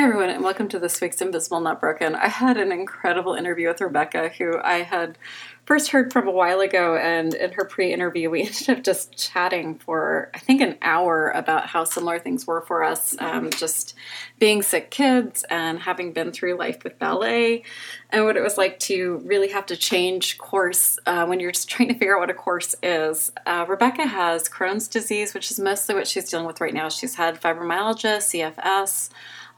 [0.00, 2.14] Hey everyone, and welcome to this week's Invisible Not Broken.
[2.14, 5.18] I had an incredible interview with Rebecca, who I had
[5.66, 9.14] first heard from a while ago, and in her pre interview, we ended up just
[9.14, 13.94] chatting for I think an hour about how similar things were for us um, just
[14.38, 17.62] being sick kids and having been through life with ballet,
[18.08, 21.68] and what it was like to really have to change course uh, when you're just
[21.68, 23.32] trying to figure out what a course is.
[23.44, 26.88] Uh, Rebecca has Crohn's disease, which is mostly what she's dealing with right now.
[26.88, 29.10] She's had fibromyalgia, CFS.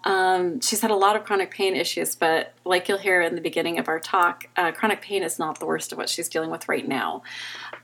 [0.04, 3.40] Um, she's had a lot of chronic pain issues, but like you'll hear in the
[3.40, 6.50] beginning of our talk, uh, chronic pain is not the worst of what she's dealing
[6.50, 7.22] with right now.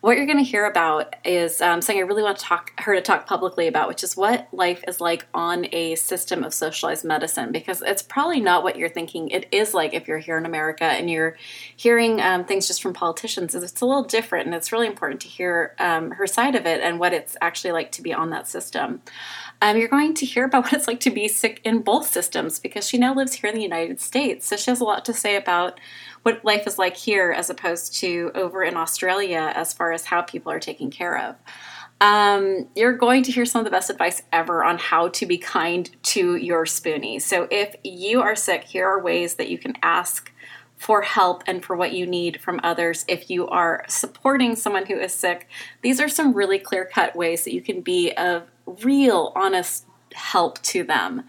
[0.01, 2.95] What you're going to hear about is um, something I really want to talk her
[2.95, 7.05] to talk publicly about, which is what life is like on a system of socialized
[7.05, 7.51] medicine.
[7.53, 10.85] Because it's probably not what you're thinking it is like if you're here in America
[10.85, 11.37] and you're
[11.77, 13.55] hearing um, things just from politicians.
[13.55, 16.81] It's a little different, and it's really important to hear um, her side of it
[16.81, 19.03] and what it's actually like to be on that system.
[19.61, 22.59] Um, you're going to hear about what it's like to be sick in both systems
[22.59, 24.47] because she now lives here in the United States.
[24.47, 25.79] So she has a lot to say about
[26.23, 30.23] what life is like here as opposed to over in Australia as far as how
[30.23, 31.37] people are taken care of.
[32.01, 35.37] Um, you're going to hear some of the best advice ever on how to be
[35.37, 37.21] kind to your spoonie.
[37.21, 40.33] So if you are sick, here are ways that you can ask
[40.77, 43.05] for help and for what you need from others.
[43.09, 45.49] If you are supporting someone who is sick,
[45.83, 48.45] these are some really clear cut ways that you can be of
[48.85, 51.25] real, honest help to them.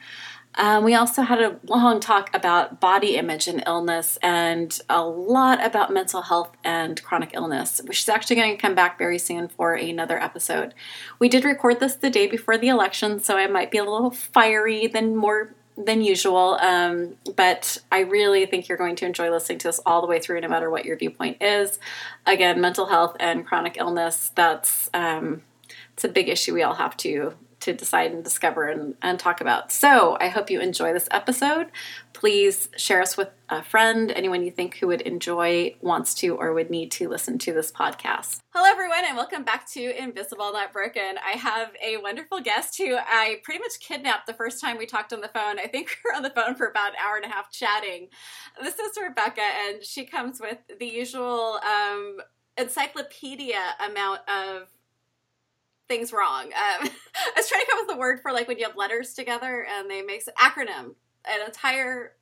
[0.59, 5.65] Um, we also had a long talk about body image and illness and a lot
[5.65, 9.47] about mental health and chronic illness, which is actually going to come back very soon
[9.47, 10.73] for another episode.
[11.17, 14.11] We did record this the day before the election, so I might be a little
[14.11, 19.59] fiery than more than usual, um, but I really think you're going to enjoy listening
[19.59, 21.79] to this all the way through, no matter what your viewpoint is.
[22.25, 25.43] Again, mental health and chronic illness, that's um,
[25.93, 29.41] it's a big issue we all have to to decide and discover and, and talk
[29.41, 29.71] about.
[29.71, 31.67] So I hope you enjoy this episode.
[32.13, 36.53] Please share us with a friend, anyone you think who would enjoy, wants to, or
[36.53, 38.39] would need to listen to this podcast.
[38.53, 41.17] Hello, everyone, and welcome back to Invisible Not Broken.
[41.25, 45.13] I have a wonderful guest who I pretty much kidnapped the first time we talked
[45.13, 45.59] on the phone.
[45.59, 48.07] I think we were on the phone for about an hour and a half chatting.
[48.61, 52.17] This is Rebecca, and she comes with the usual um,
[52.57, 54.67] encyclopedia amount of
[55.89, 56.45] things wrong.
[56.45, 56.51] Um,
[56.87, 59.13] I was trying to come up with a word for like when you have letters
[59.13, 60.95] together and they make an acronym,
[61.25, 62.13] an entire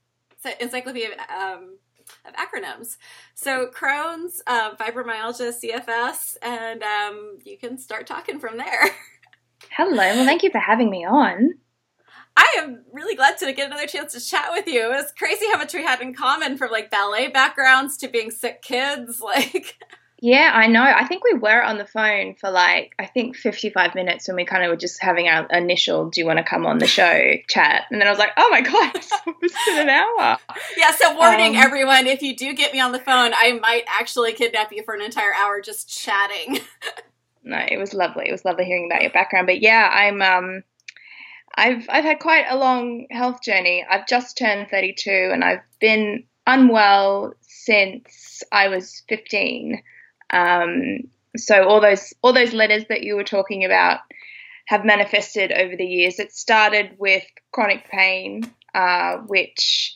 [0.59, 1.19] encyclopedia of,
[1.59, 1.77] um,
[2.25, 2.97] of acronyms.
[3.35, 8.89] So Crohn's, um, fibromyalgia, CFS, and um, you can start talking from there.
[9.71, 9.97] Hello.
[9.97, 11.51] Well, thank you for having me on.
[12.35, 14.91] I am really glad to get another chance to chat with you.
[14.93, 18.61] It's crazy how much we had in common from like ballet backgrounds to being sick
[18.61, 19.21] kids.
[19.27, 19.75] Like,
[20.19, 20.81] yeah, I know.
[20.81, 24.45] I think we were on the phone for like, I think 55 minutes when we
[24.45, 27.33] kind of were just having our initial, do you want to come on the show
[27.47, 27.83] chat?
[27.91, 30.37] And then I was like, oh my God, it's almost an hour.
[30.75, 33.83] Yeah, so warning um, everyone, if you do get me on the phone, I might
[33.87, 36.61] actually kidnap you for an entire hour just chatting.
[37.43, 38.27] no, it was lovely.
[38.27, 39.45] It was lovely hearing about your background.
[39.45, 40.63] But yeah, I'm, um,
[41.53, 43.85] I've, I've had quite a long health journey.
[43.87, 49.83] I've just turned 32 and I've been unwell since I was 15.
[50.31, 53.99] Um, so all those all those letters that you were talking about
[54.65, 56.19] have manifested over the years.
[56.19, 58.43] It started with chronic pain,
[58.75, 59.95] uh, which,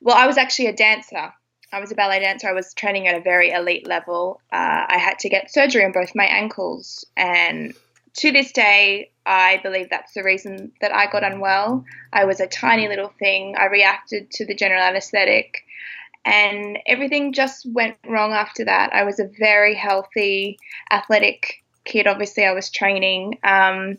[0.00, 1.32] well, I was actually a dancer.
[1.72, 2.48] I was a ballet dancer.
[2.48, 4.40] I was training at a very elite level.
[4.52, 7.74] Uh, I had to get surgery on both my ankles, and
[8.18, 11.84] to this day, I believe that's the reason that I got unwell.
[12.12, 13.56] I was a tiny little thing.
[13.58, 15.64] I reacted to the general anesthetic
[16.24, 18.92] and everything just went wrong after that.
[18.92, 20.58] I was a very healthy,
[20.90, 22.06] athletic kid.
[22.06, 23.38] Obviously, I was training.
[23.42, 23.98] Um,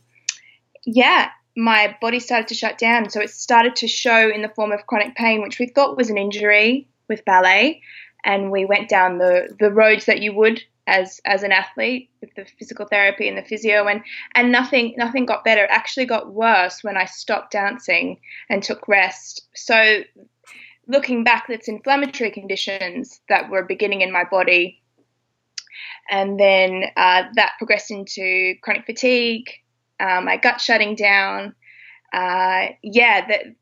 [0.86, 3.10] yeah, my body started to shut down.
[3.10, 6.10] So it started to show in the form of chronic pain, which we thought was
[6.10, 7.82] an injury with ballet.
[8.24, 12.30] And we went down the, the roads that you would as as an athlete with
[12.36, 14.02] the physical therapy and the physio and
[14.36, 15.64] and nothing nothing got better.
[15.64, 18.20] It actually got worse when I stopped dancing
[18.50, 19.48] and took rest.
[19.56, 20.02] So
[20.88, 24.82] looking back, that's inflammatory conditions that were beginning in my body.
[26.10, 29.50] And then uh, that progressed into chronic fatigue,
[30.00, 31.56] uh, my gut shutting down.
[32.12, 33.56] Uh, yeah, the,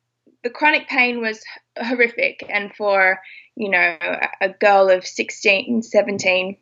[0.44, 1.44] the chronic pain was
[1.78, 2.44] horrific.
[2.50, 3.20] And for,
[3.56, 3.98] you know,
[4.42, 6.58] a girl of 16, 17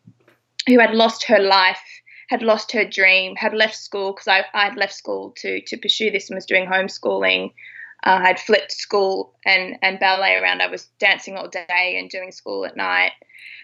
[0.67, 1.81] who had lost her life,
[2.29, 5.77] had lost her dream, had left school because I, I had left school to, to
[5.77, 7.51] pursue this and was doing homeschooling
[8.03, 10.61] uh, I'd flipped school and, and ballet around.
[10.61, 13.11] I was dancing all day and doing school at night.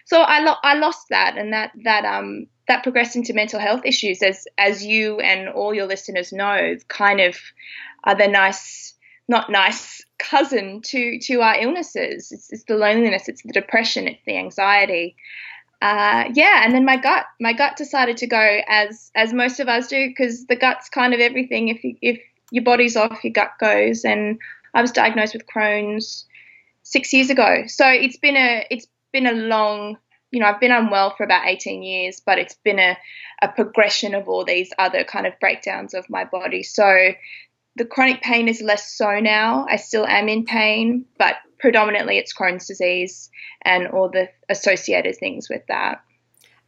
[0.04, 3.82] So I, lo- I lost that, and that that um that progressed into mental health
[3.84, 7.36] issues, as as you and all your listeners know, kind of
[8.04, 8.94] are the nice,
[9.26, 12.30] not nice cousin to to our illnesses.
[12.30, 15.16] It's, it's the loneliness, it's the depression, it's the anxiety.
[15.82, 19.68] Uh, yeah, and then my gut, my gut decided to go as as most of
[19.68, 21.68] us do because the gut's kind of everything.
[21.68, 22.20] If you, if
[22.50, 24.04] your body's off, your gut goes.
[24.04, 24.38] And
[24.74, 26.26] I was diagnosed with Crohn's
[26.82, 27.64] six years ago.
[27.66, 29.96] So it's been a it's been a long
[30.30, 32.98] you know, I've been unwell for about 18 years, but it's been a,
[33.42, 36.62] a progression of all these other kind of breakdowns of my body.
[36.62, 37.12] So
[37.76, 39.66] the chronic pain is less so now.
[39.70, 43.30] I still am in pain, but predominantly it's Crohn's disease
[43.62, 46.02] and all the associated things with that.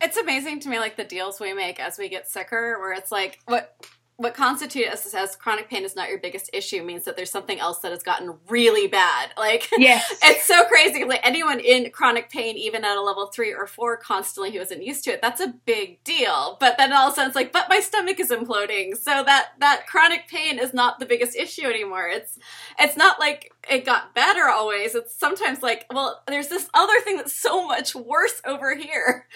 [0.00, 3.10] It's amazing to me, like the deals we make as we get sicker, where it's
[3.10, 3.74] like, what
[4.18, 7.78] what constitutes as chronic pain is not your biggest issue means that there's something else
[7.78, 9.30] that has gotten really bad.
[9.38, 10.12] Like, yes.
[10.24, 11.04] it's so crazy.
[11.04, 14.82] Like anyone in chronic pain, even at a level three or four constantly who isn't
[14.82, 16.56] used to it, that's a big deal.
[16.58, 18.96] But then all of a sudden it's like, but my stomach is imploding.
[18.96, 22.08] So that, that chronic pain is not the biggest issue anymore.
[22.08, 22.40] It's,
[22.76, 24.96] it's not like it got better always.
[24.96, 29.28] It's sometimes like, well, there's this other thing that's so much worse over here.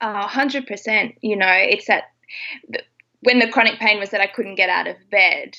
[0.00, 1.16] A hundred percent.
[1.22, 2.04] You know, it's that
[3.22, 5.56] when the chronic pain was that I couldn't get out of bed.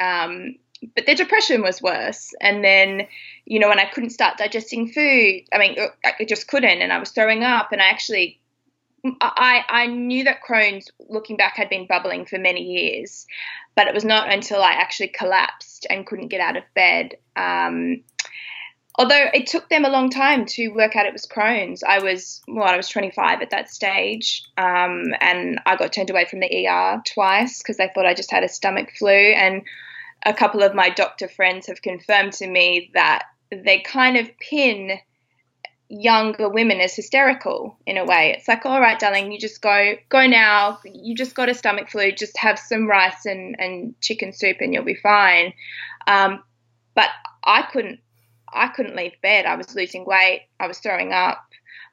[0.00, 0.56] Um,
[0.94, 2.34] but the depression was worse.
[2.40, 3.06] And then,
[3.46, 6.98] you know, when I couldn't start digesting food, I mean, I just couldn't, and I
[6.98, 7.72] was throwing up.
[7.72, 8.40] And I actually,
[9.20, 13.26] I I knew that Crohn's, looking back, had been bubbling for many years,
[13.74, 18.02] but it was not until I actually collapsed and couldn't get out of bed um,
[18.96, 21.82] although it took them a long time to work out it was Crohn's.
[21.82, 26.26] I was well, I was 25 at that stage, um, and I got turned away
[26.26, 29.10] from the ER twice because they thought I just had a stomach flu.
[29.10, 29.62] And
[30.24, 34.98] a couple of my doctor friends have confirmed to me that they kind of pin
[35.88, 38.34] younger women as hysterical in a way.
[38.36, 40.78] It's like, all right, darling, you just go go now.
[40.84, 42.12] You just got a stomach flu.
[42.12, 45.52] Just have some rice and, and chicken soup, and you'll be fine.
[46.06, 46.42] Um,
[46.94, 47.08] but
[47.44, 48.00] I couldn't
[48.54, 49.46] I couldn't leave bed.
[49.46, 50.48] I was losing weight.
[50.60, 51.44] I was throwing up.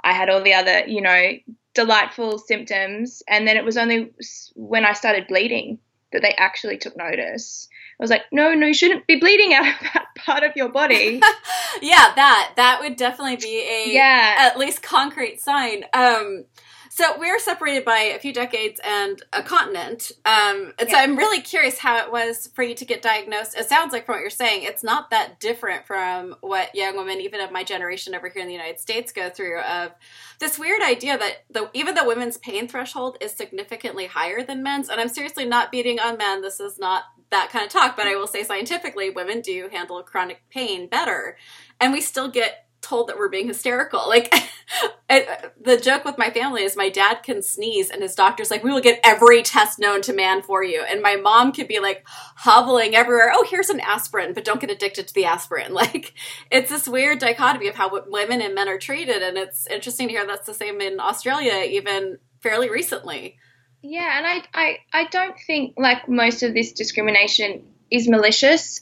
[0.04, 1.32] I had all the other, you know,
[1.74, 3.24] delightful symptoms.
[3.28, 4.12] And then it was only
[4.56, 5.80] when I started bleeding
[6.12, 7.68] that they actually took notice.
[8.00, 10.70] I was like, no, no, you shouldn't be bleeding out of that part of your
[10.70, 11.22] body.
[11.82, 14.36] yeah, that that would definitely be a yeah.
[14.40, 15.86] at least concrete sign.
[15.94, 16.46] Um,
[16.94, 20.12] so we're separated by a few decades and a continent.
[20.26, 20.92] Um, and yeah.
[20.92, 23.58] so I'm really curious how it was for you to get diagnosed.
[23.58, 27.22] It sounds like from what you're saying, it's not that different from what young women,
[27.22, 29.92] even of my generation over here in the United States, go through of
[30.40, 34.90] this weird idea that the, even though women's pain threshold is significantly higher than men's,
[34.90, 38.06] and I'm seriously not beating on men, this is not that kind of talk, but
[38.06, 41.38] I will say scientifically, women do handle chronic pain better.
[41.80, 44.08] And we still get told that we're being hysterical.
[44.08, 44.34] Like
[45.10, 48.64] it, the joke with my family is my dad can sneeze and his doctor's like,
[48.64, 51.80] "We will get every test known to man for you." And my mom could be
[51.80, 53.32] like hobbling everywhere.
[53.34, 55.74] Oh, here's an aspirin, but don't get addicted to the aspirin.
[55.82, 56.14] Like
[56.52, 60.14] it's this weird dichotomy of how women and men are treated, and it's interesting to
[60.14, 63.38] hear that's the same in Australia, even fairly recently.
[63.82, 68.82] Yeah, and I, I, I don't think like most of this discrimination is malicious.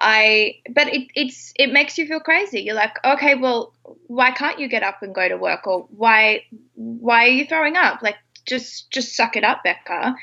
[0.00, 2.60] I but it it's it makes you feel crazy.
[2.60, 3.74] You're like, okay, well,
[4.06, 6.44] why can't you get up and go to work, or why
[6.74, 8.02] why are you throwing up?
[8.02, 8.16] Like,
[8.46, 10.14] just just suck it up, Becca.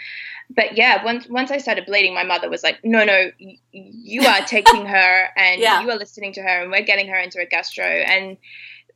[0.50, 3.32] But yeah, once once I started bleeding, my mother was like, no, no,
[3.72, 5.82] you are taking her and yeah.
[5.82, 8.38] you are listening to her, and we're getting her into a gastro and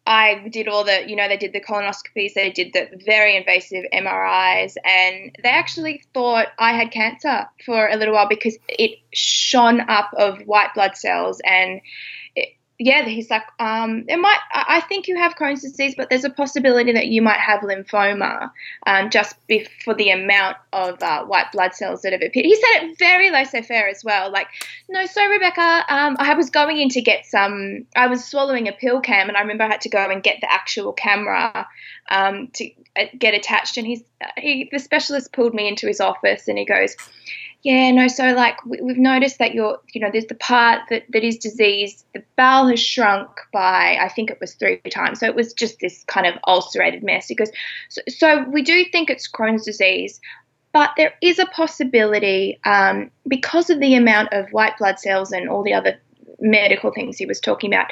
[0.05, 3.86] I did all the, you know, they did the colonoscopies, they did the very invasive
[3.93, 9.81] MRIs, and they actually thought I had cancer for a little while because it shone
[9.81, 11.81] up of white blood cells and
[12.84, 14.40] yeah, he's like, um, it might.
[14.52, 18.50] I think you have Crohn's disease, but there's a possibility that you might have lymphoma,
[18.88, 19.36] um, just
[19.86, 22.48] for the amount of uh, white blood cells that have appeared.
[22.48, 24.32] He said it very laissez-faire as well.
[24.32, 24.48] Like,
[24.90, 27.86] no, so Rebecca, um, I was going in to get some.
[27.96, 30.42] I was swallowing a pill cam, and I remember I had to go and get
[30.42, 31.68] the actual camera
[32.10, 33.78] um, to uh, get attached.
[33.78, 34.02] And he's
[34.38, 36.96] he, the specialist pulled me into his office, and he goes
[37.63, 38.08] yeah, no.
[38.08, 41.38] So like we, have noticed that you're, you know, there's the part that, that is
[41.38, 42.06] diseased.
[42.13, 45.20] The bowel has shrunk by, I think it was three times.
[45.20, 47.27] So it was just this kind of ulcerated mess.
[47.27, 47.51] Because
[47.89, 50.20] so, so we do think it's Crohn's disease,
[50.74, 55.48] but there is a possibility um, because of the amount of white blood cells and
[55.48, 56.00] all the other
[56.39, 57.91] medical things he was talking about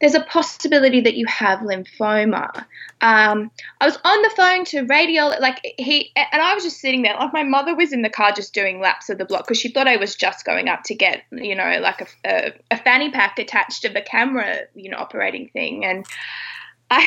[0.00, 2.64] there's a possibility that you have lymphoma.
[3.02, 7.02] Um, I was on the phone to radio, like he, and I was just sitting
[7.02, 7.14] there.
[7.14, 9.68] Like my mother was in the car just doing laps of the block because she
[9.68, 13.10] thought I was just going up to get, you know, like a, a, a fanny
[13.10, 15.84] pack attached to the camera, you know, operating thing.
[15.84, 16.06] And
[16.90, 17.06] I,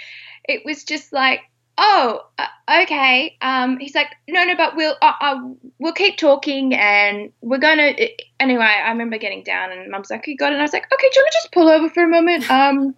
[0.44, 1.40] it was just like,
[1.78, 3.36] oh, uh, okay.
[3.40, 5.40] Um, he's like, no, no, but we'll uh, uh,
[5.78, 7.94] we'll keep talking, and we're gonna.
[8.40, 10.54] Anyway, I remember getting down, and Mum's like, you got it.
[10.54, 12.50] And I was like, okay, do you want to just pull over for a moment?
[12.50, 12.94] Um,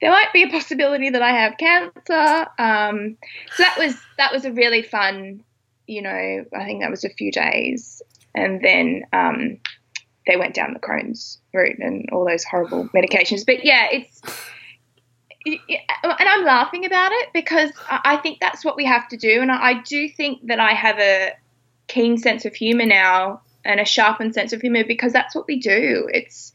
[0.00, 2.46] there might be a possibility that I have cancer.
[2.58, 3.16] Um,
[3.54, 5.44] so that was that was a really fun,
[5.86, 8.02] you know, I think that was a few days,
[8.34, 9.58] and then um,
[10.26, 13.46] they went down the Crohn's route and all those horrible medications.
[13.46, 14.20] But yeah, it's
[15.46, 19.40] Uh, and I'm laughing about it because I think that's what we have to do.
[19.40, 21.32] And I do think that I have a
[21.88, 25.58] keen sense of humor now and a sharpened sense of humor because that's what we
[25.58, 26.08] do.
[26.12, 26.52] It's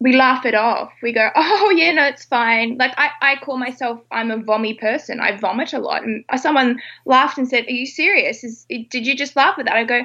[0.00, 0.92] we laugh it off.
[1.00, 2.76] We go, oh yeah, no, it's fine.
[2.78, 5.20] Like I, I call myself, I'm a vommy person.
[5.20, 6.02] I vomit a lot.
[6.02, 8.42] And someone laughed and said, "Are you serious?
[8.42, 10.00] Is, did you just laugh at that?" I go,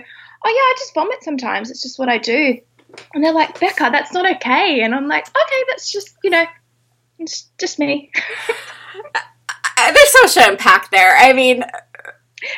[0.45, 1.71] oh yeah, I just vomit sometimes.
[1.71, 2.59] It's just what I do.
[3.13, 4.81] And they're like, Becca, that's not okay.
[4.81, 6.45] And I'm like, okay, that's just you know,
[7.19, 8.11] it's just me.
[9.79, 11.15] Uh, there's so much to unpack there.
[11.15, 11.63] I mean,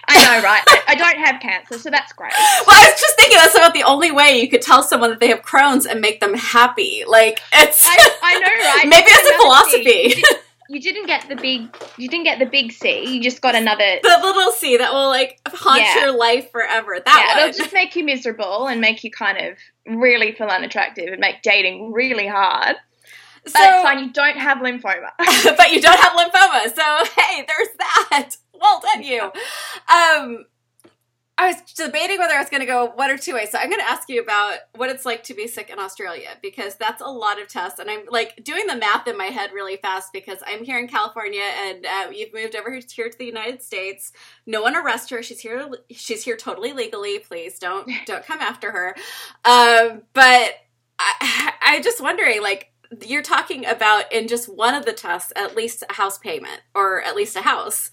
[0.07, 0.63] I know, right?
[0.67, 2.33] I, I, don't have cancer, so that's great.
[2.67, 5.19] Well, I was just thinking that's about the only way you could tell someone that
[5.19, 7.03] they have Crohn's and make them happy.
[7.07, 7.83] Like it's.
[7.85, 8.87] I, I know, right?
[8.87, 10.23] Maybe it's a philosophy.
[10.69, 11.75] You, did, not get the big.
[11.97, 13.05] You didn't get the big C.
[13.05, 13.99] You just got another.
[14.03, 16.05] The little C that will like haunt yeah.
[16.05, 16.99] your life forever.
[17.03, 17.49] That yeah, one.
[17.49, 19.57] it'll just make you miserable and make you kind of
[19.97, 22.75] really feel unattractive and make dating really hard.
[23.45, 23.99] So, but it's fine.
[23.99, 25.11] You don't have lymphoma.
[25.57, 26.75] but you don't have lymphoma.
[26.75, 28.35] So hey, there's that.
[28.53, 29.21] Well done, you.
[29.23, 30.45] Um,
[31.39, 33.49] I was debating whether I was going to go one or two ways.
[33.51, 36.31] So I'm going to ask you about what it's like to be sick in Australia
[36.41, 39.51] because that's a lot of tests, and I'm like doing the math in my head
[39.53, 43.25] really fast because I'm here in California and uh, you've moved over here to the
[43.25, 44.11] United States.
[44.45, 45.23] No one arrest her.
[45.23, 45.69] She's here.
[45.91, 47.19] She's here totally legally.
[47.19, 48.95] Please don't don't come after her.
[49.45, 50.55] Um, but
[50.99, 52.73] I, I'm just wondering, like,
[53.05, 57.01] you're talking about in just one of the tests, at least a house payment or
[57.03, 57.91] at least a house.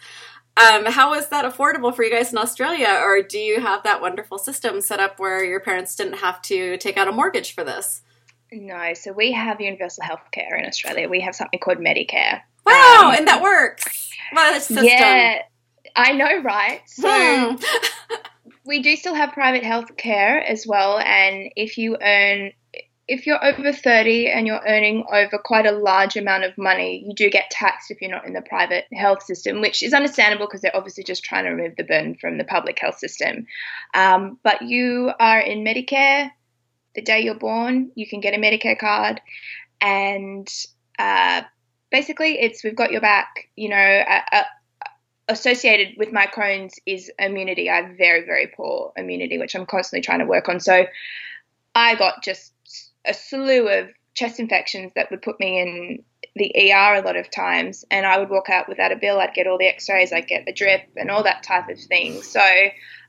[0.56, 4.00] Um, how is that affordable for you guys in Australia, or do you have that
[4.00, 7.62] wonderful system set up where your parents didn't have to take out a mortgage for
[7.62, 8.00] this?
[8.50, 11.10] No, so we have universal health care in Australia.
[11.10, 12.40] We have something called Medicare.
[12.64, 14.10] Wow, um, and that works.
[14.32, 15.42] Well, yeah,
[15.94, 16.80] I know, right?
[16.86, 18.14] So hmm.
[18.64, 22.52] we do still have private health care as well, and if you earn
[23.08, 27.14] if you're over 30 and you're earning over quite a large amount of money, you
[27.14, 30.60] do get taxed if you're not in the private health system, which is understandable because
[30.60, 33.46] they're obviously just trying to remove the burden from the public health system.
[33.94, 36.30] Um, but you are in Medicare
[36.96, 39.20] the day you're born, you can get a Medicare card,
[39.80, 40.48] and
[40.98, 41.42] uh,
[41.90, 43.48] basically, it's we've got your back.
[43.54, 44.42] You know, uh, uh,
[45.28, 47.70] associated with my Crohn's is immunity.
[47.70, 50.58] I have very, very poor immunity, which I'm constantly trying to work on.
[50.58, 50.86] So
[51.74, 52.52] I got just
[53.06, 56.02] a slew of chest infections that would put me in
[56.34, 59.18] the ER a lot of times, and I would walk out without a bill.
[59.18, 62.22] I'd get all the X-rays, I'd get the drip, and all that type of thing.
[62.22, 62.44] So,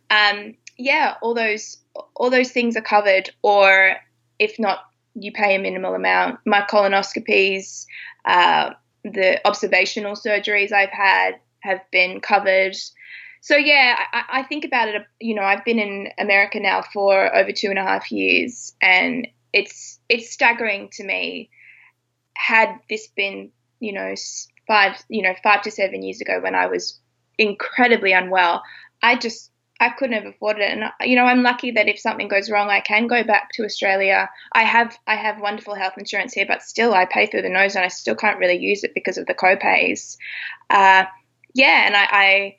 [0.09, 1.77] um, yeah, all those
[2.15, 3.95] all those things are covered, or
[4.39, 4.79] if not,
[5.15, 6.39] you pay a minimal amount.
[6.45, 7.85] My colonoscopies,
[8.25, 8.71] uh,
[9.03, 12.75] the observational surgeries I've had have been covered.
[13.41, 15.01] So yeah, I, I think about it.
[15.19, 19.27] You know, I've been in America now for over two and a half years, and
[19.57, 21.49] it's it's staggering to me.
[22.35, 24.13] Had this been, you know,
[24.67, 26.99] five, you know, five to seven years ago when I was
[27.37, 28.61] incredibly unwell,
[29.01, 30.71] I just I couldn't have afforded it.
[30.71, 33.65] And you know, I'm lucky that if something goes wrong, I can go back to
[33.65, 34.29] Australia.
[34.53, 37.75] I have I have wonderful health insurance here, but still I pay through the nose,
[37.75, 40.17] and I still can't really use it because of the co-pays.
[40.69, 41.05] Uh,
[41.53, 42.55] yeah, and I, I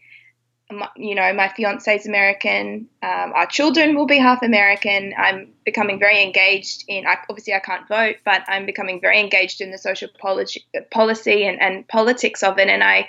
[0.96, 2.88] you know, my fiance is American.
[3.02, 5.14] Um, our children will be half American.
[5.16, 7.06] I'm becoming very engaged in.
[7.06, 11.46] I, obviously, I can't vote, but I'm becoming very engaged in the social policy, policy
[11.46, 12.68] and, and politics of it.
[12.68, 13.08] And I,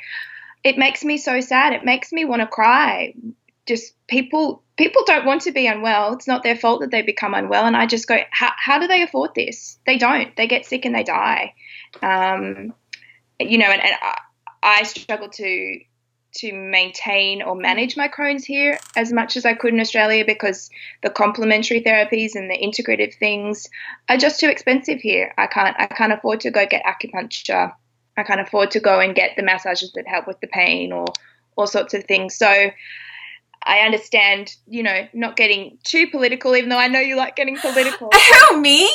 [0.64, 1.74] it makes me so sad.
[1.74, 3.14] It makes me want to cry.
[3.68, 6.14] Just people, people don't want to be unwell.
[6.14, 7.66] It's not their fault that they become unwell.
[7.66, 9.78] And I just go, how, how do they afford this?
[9.86, 10.34] They don't.
[10.38, 11.54] They get sick and they die.
[12.02, 12.74] Um,
[13.38, 14.18] you know, and, and I,
[14.64, 15.80] I struggle to
[16.36, 17.62] to maintain or mm-hmm.
[17.62, 20.70] manage my Crohn's here as much as I could in Australia because
[21.02, 23.68] the complementary therapies and the integrative things
[24.08, 25.34] are just too expensive here.
[25.38, 27.74] I can't I can't afford to go get acupuncture.
[28.18, 31.06] I can't afford to go and get the massages that help with the pain or
[31.56, 32.36] all sorts of things.
[32.36, 32.72] So
[33.70, 37.56] I understand, you know, not getting too political, even though I know you like getting
[37.56, 38.10] political.
[38.50, 38.92] Who, me?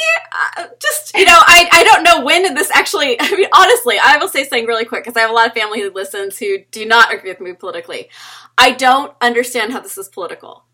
[0.56, 4.16] Uh, just, you know, I, I don't know when this actually, I mean, honestly, I
[4.18, 6.58] will say something really quick because I have a lot of family who listens who
[6.72, 8.08] do not agree with me politically.
[8.58, 10.64] I don't understand how this is political.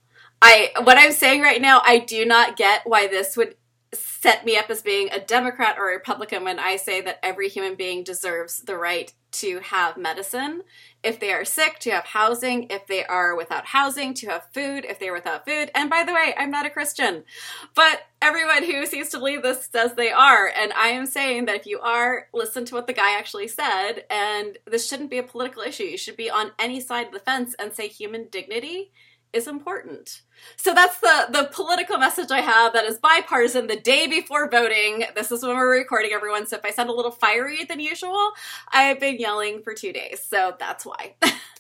[0.41, 3.57] I, what I'm saying right now, I do not get why this would
[3.93, 7.51] set me up as being a Democrat or a Republican when I say that every
[7.51, 10.63] human being deserves the right to have medicine
[11.03, 14.85] if they are sick, to have housing, if they are without housing, to have food,
[14.85, 15.71] if they're without food.
[15.75, 17.25] And by the way, I'm not a Christian,
[17.75, 20.47] but everyone who seems to believe this says they are.
[20.55, 24.05] And I am saying that if you are, listen to what the guy actually said.
[24.11, 25.85] And this shouldn't be a political issue.
[25.85, 28.93] You should be on any side of the fence and say human dignity
[29.33, 30.23] is important.
[30.57, 35.05] So that's the the political message I have that is bipartisan the day before voting.
[35.15, 36.47] This is when we're recording everyone.
[36.47, 38.33] So if I sound a little fiery than usual,
[38.73, 40.23] I've been yelling for 2 days.
[40.23, 41.15] So that's why.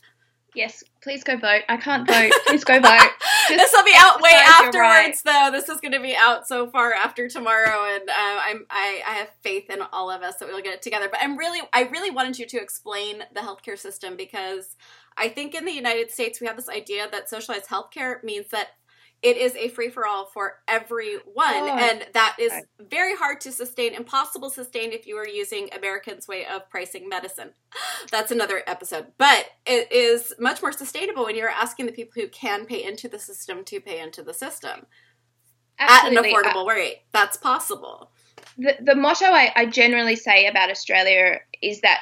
[0.54, 1.62] yes, please go vote.
[1.68, 2.32] I can't vote.
[2.46, 3.10] Please go vote.
[3.48, 5.16] this will be out way afterwards right.
[5.24, 5.50] though.
[5.50, 8.12] This is going to be out so far after tomorrow and uh,
[8.46, 11.08] I'm I, I have faith in all of us that we'll get it together.
[11.10, 14.76] But I'm really I really wanted you to explain the healthcare system because
[15.16, 18.68] I think in the United States we have this idea that socialized healthcare means that
[19.22, 23.52] it is a free for all for everyone, oh, and that is very hard to
[23.52, 27.50] sustain, impossible to sustain if you are using Americans' way of pricing medicine.
[28.10, 32.28] That's another episode, but it is much more sustainable when you're asking the people who
[32.28, 34.86] can pay into the system to pay into the system
[35.78, 36.18] Absolutely.
[36.18, 37.02] at an affordable rate.
[37.12, 38.12] That's possible.
[38.56, 42.00] The, the motto I, I generally say about Australia is that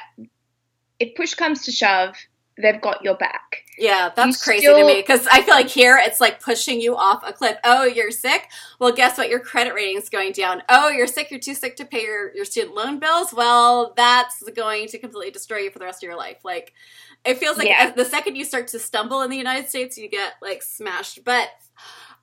[0.99, 2.15] if push comes to shove,
[2.61, 3.63] they've got your back.
[3.79, 6.95] Yeah, that's crazy still, to me because I feel like here it's like pushing you
[6.95, 7.57] off a cliff.
[7.63, 8.49] Oh, you're sick?
[8.77, 9.29] Well, guess what?
[9.29, 10.63] Your credit rating is going down.
[10.67, 11.31] Oh, you're sick?
[11.31, 13.33] You're too sick to pay your, your student loan bills?
[13.33, 16.37] Well, that's going to completely destroy you for the rest of your life.
[16.43, 16.73] Like,
[17.25, 17.91] it feels like yeah.
[17.91, 21.23] the second you start to stumble in the United States, you get like smashed.
[21.23, 21.49] But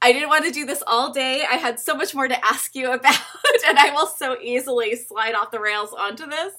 [0.02, 1.44] I didn't want to do this all day.
[1.50, 3.16] I had so much more to ask you about,
[3.66, 6.52] and I will so easily slide off the rails onto this.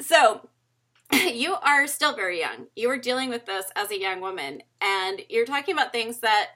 [0.00, 0.48] So,
[1.34, 2.66] you are still very young.
[2.76, 6.50] You are dealing with this as a young woman, and you're talking about things that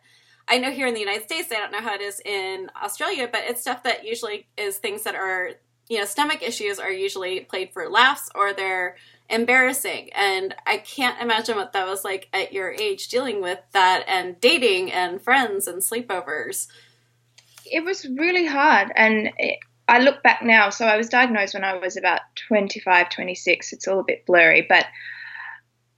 [0.48, 3.28] I know here in the United States, I don't know how it is in Australia,
[3.30, 5.50] but it's stuff that usually is things that are,
[5.88, 8.96] you know, stomach issues are usually played for laughs or they're
[9.28, 10.10] embarrassing.
[10.14, 14.40] And I can't imagine what that was like at your age dealing with that and
[14.40, 16.68] dating and friends and sleepovers.
[17.66, 18.90] It was really hard.
[18.96, 19.30] And
[19.88, 23.72] I look back now, so I was diagnosed when I was about 25, 26.
[23.72, 24.84] It's all a bit blurry, but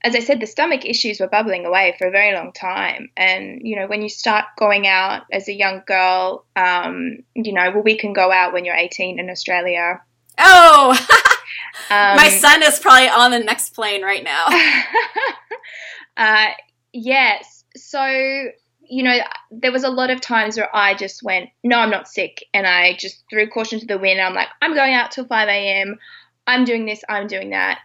[0.03, 3.09] as I said, the stomach issues were bubbling away for a very long time.
[3.15, 7.69] And, you know, when you start going out as a young girl, um, you know,
[7.71, 10.01] well, we can go out when you're 18 in Australia.
[10.39, 10.89] Oh,
[11.91, 14.47] um, my son is probably on the next plane right now.
[16.17, 16.47] uh,
[16.93, 17.63] yes.
[17.75, 18.49] So
[18.91, 19.17] you know,
[19.51, 22.43] there was a lot of times where I just went, no, I'm not sick.
[22.53, 24.19] And I just threw caution to the wind.
[24.19, 25.97] I'm like, I'm going out till 5 a.m.
[26.45, 27.79] I'm doing this, I'm doing that.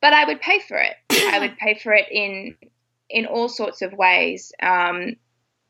[0.00, 0.94] But I would pay for it.
[1.34, 2.56] I would pay for it in
[3.10, 4.52] in all sorts of ways.
[4.62, 5.16] Um,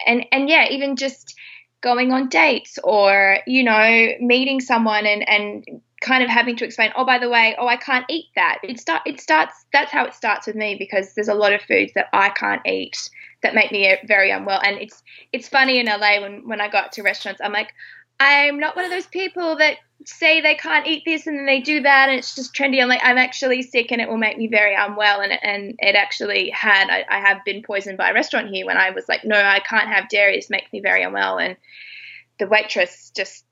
[0.07, 1.35] and, and yeah, even just
[1.81, 5.65] going on dates or, you know, meeting someone and, and
[6.03, 8.59] kind of having to explain, oh, by the way, oh, I can't eat that.
[8.63, 9.55] It start it starts.
[9.73, 12.63] That's how it starts with me because there's a lot of foods that I can't
[12.67, 13.09] eat
[13.43, 14.61] that make me uh, very unwell.
[14.63, 17.73] And it's it's funny in LA when when I got to restaurants, I'm like,
[18.19, 21.61] I'm not one of those people that say they can't eat this and then they
[21.61, 22.83] do that and it's just trendy.
[22.83, 25.21] I'm like, I'm actually sick and it will make me very unwell.
[25.21, 26.89] And and it actually had.
[26.91, 29.61] I, I have been poisoned by a restaurant here when I was like, no, I
[29.61, 30.37] can't have dairy.
[30.37, 31.39] This makes me very unwell.
[31.39, 31.57] And
[32.39, 33.46] the waitress just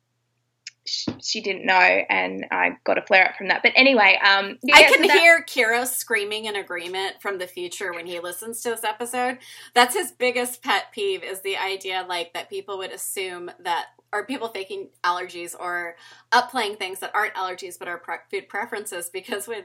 [0.86, 3.62] she didn't know, and I got a flare up from that.
[3.62, 7.46] But anyway, um, yeah, I can so that- hear Kira screaming in agreement from the
[7.46, 9.38] future when he listens to this episode.
[9.74, 14.26] That's his biggest pet peeve is the idea like that people would assume that are
[14.26, 15.96] people faking allergies or
[16.32, 19.64] upplaying things that aren't allergies but are pre- food preferences because when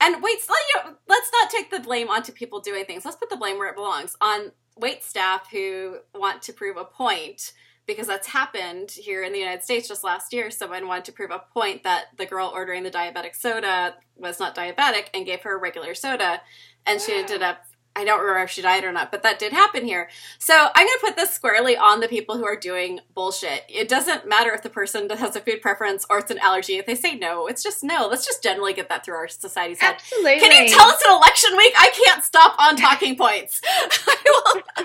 [0.00, 3.04] and wait, so, you know, let's not take the blame onto people doing things.
[3.04, 6.84] Let's put the blame where it belongs on wait staff who want to prove a
[6.84, 7.52] point
[7.88, 10.50] because that's happened here in the United States just last year.
[10.50, 14.54] Someone wanted to prove a point that the girl ordering the diabetic soda was not
[14.54, 16.42] diabetic and gave her a regular soda.
[16.86, 17.64] And she ended up,
[17.96, 20.10] I don't remember if she died or not, but that did happen here.
[20.38, 23.64] So I'm going to put this squarely on the people who are doing bullshit.
[23.70, 26.76] It doesn't matter if the person has a food preference or it's an allergy.
[26.76, 28.06] If they say no, it's just no.
[28.06, 29.94] Let's just generally get that through our society's head.
[29.94, 30.40] Absolutely.
[30.40, 31.72] Can you tell us an election week?
[31.78, 33.62] I can't stop on talking points.
[33.66, 34.84] I will,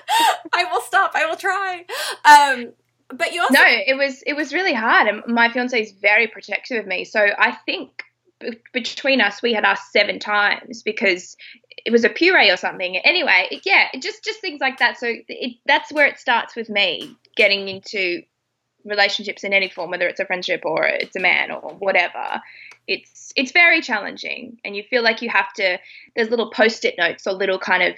[0.53, 1.11] I will stop.
[1.15, 1.85] I will try.
[2.23, 2.73] Um,
[3.17, 6.28] but you also no, it was it was really hard, and my fiance is very
[6.28, 7.06] protective of me.
[7.06, 8.04] So I think
[8.39, 11.36] b- between us, we had asked seven times because
[11.86, 12.97] it was a puree or something.
[12.97, 14.97] Anyway, yeah, just just things like that.
[14.99, 18.23] So it, that's where it starts with me getting into
[18.86, 22.41] relationships in any form, whether it's a friendship or it's a man or whatever.
[22.88, 25.80] It's it's very challenging, and you feel like you have to.
[26.15, 27.95] There's little post-it notes or little kind of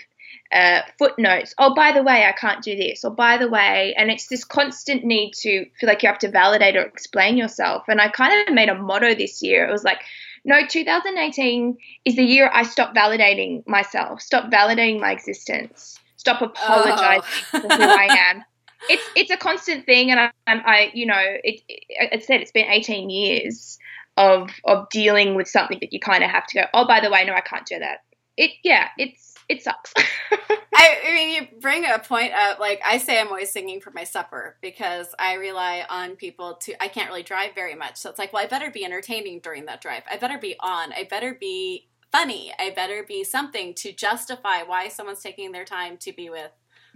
[0.52, 1.54] uh, footnotes.
[1.58, 3.04] Oh, by the way, I can't do this.
[3.04, 6.30] Or by the way, and it's this constant need to feel like you have to
[6.30, 7.84] validate or explain yourself.
[7.88, 9.68] And I kind of made a motto this year.
[9.68, 10.02] It was like,
[10.44, 17.30] No, 2018 is the year I stop validating myself, stop validating my existence, stop apologizing
[17.54, 17.60] oh.
[17.62, 18.44] for who I am.
[18.88, 22.52] It's it's a constant thing, and I, I you know, it, it, I said it's
[22.52, 23.80] been 18 years
[24.18, 26.66] of of dealing with something that you kind of have to go.
[26.74, 28.00] Oh, by the way, no, I can't do that.
[28.38, 29.94] It yeah, it's it sucks.
[29.98, 32.60] I, I, mean, you bring a point up.
[32.60, 36.82] Like I say, I'm always singing for my supper because I rely on people to.
[36.82, 39.66] I can't really drive very much, so it's like, well, I better be entertaining during
[39.66, 40.04] that drive.
[40.10, 40.94] I better be on.
[40.94, 42.54] I better be funny.
[42.58, 46.52] I better be something to justify why someone's taking their time to be with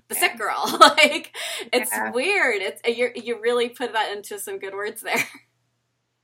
[0.07, 0.21] the yeah.
[0.21, 0.77] sick girl.
[0.79, 1.35] like
[1.71, 2.11] it's yeah.
[2.11, 2.61] weird.
[2.61, 5.23] It's you you really put that into some good words there.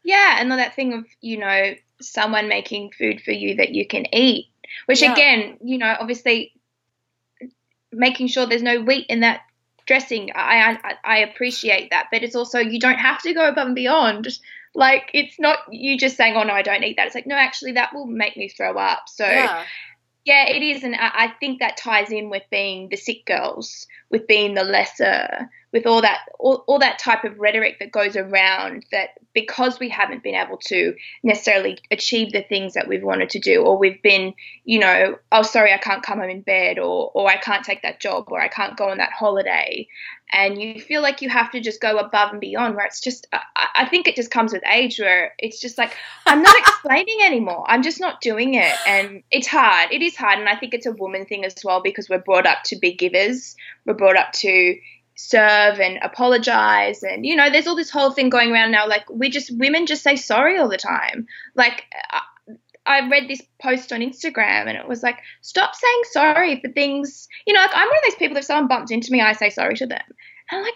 [0.08, 4.06] Yeah, and that thing of you know someone making food for you that you can
[4.14, 4.46] eat
[4.86, 5.14] which yeah.
[5.14, 6.54] again, you know, obviously
[7.92, 9.42] making sure there's no wheat in that
[9.86, 10.32] dressing.
[10.36, 13.76] I, I I appreciate that, but it's also you don't have to go above and
[13.76, 14.28] beyond.
[14.74, 17.36] Like it's not you just saying, "Oh no, I don't eat that." It's like, no,
[17.36, 19.04] actually, that will make me throw up.
[19.08, 19.26] So.
[19.26, 19.64] Yeah.
[20.28, 24.26] Yeah, it is, and I think that ties in with being the sick girls, with
[24.26, 28.86] being the lesser, with all that all, all that type of rhetoric that goes around
[28.94, 33.40] that because we haven't been able to necessarily achieve the things that we've wanted to
[33.40, 34.34] do or we've been
[34.64, 37.82] you know oh sorry i can't come home in bed or or i can't take
[37.82, 39.88] that job or i can't go on that holiday.
[40.34, 43.28] And you feel like you have to just go above and beyond where it's just
[43.32, 47.20] I, I think it just comes with age where it's just like i'm not explaining
[47.24, 47.66] anymore.
[47.68, 48.76] I'm just not doing it.
[48.88, 49.92] And it's hard.
[49.92, 50.40] It is hard.
[50.40, 52.94] And i think it's a woman thing as well because we're brought up to be
[52.94, 53.56] givers.
[53.86, 54.78] We're brought up to
[55.18, 59.10] serve and apologize and you know there's all this whole thing going around now like
[59.10, 61.26] we just women just say sorry all the time
[61.56, 61.86] like
[62.86, 67.28] I read this post on Instagram and it was like, stop saying sorry for things.
[67.48, 69.50] You know, like I'm one of those people, if someone bumps into me, I say
[69.50, 70.02] sorry to them.
[70.52, 70.74] And I'm like,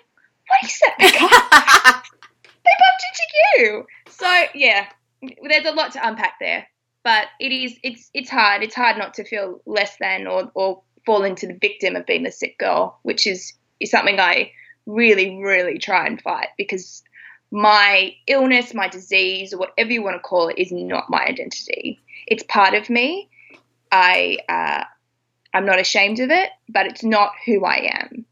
[0.48, 0.96] what is that?
[2.42, 3.86] they bumped into you.
[4.10, 4.88] So, yeah,
[5.48, 6.68] there's a lot to unpack there.
[7.04, 8.64] But it is, it's, it's hard.
[8.64, 12.24] It's hard not to feel less than or, or fall into the victim of being
[12.24, 14.52] the sick girl, which is is something I
[14.86, 17.04] really, really try and fight because
[17.52, 22.00] my illness, my disease, or whatever you want to call it, is not my identity.
[22.28, 23.30] It's part of me.
[23.92, 24.84] I uh,
[25.54, 28.26] I'm not ashamed of it, but it's not who I am.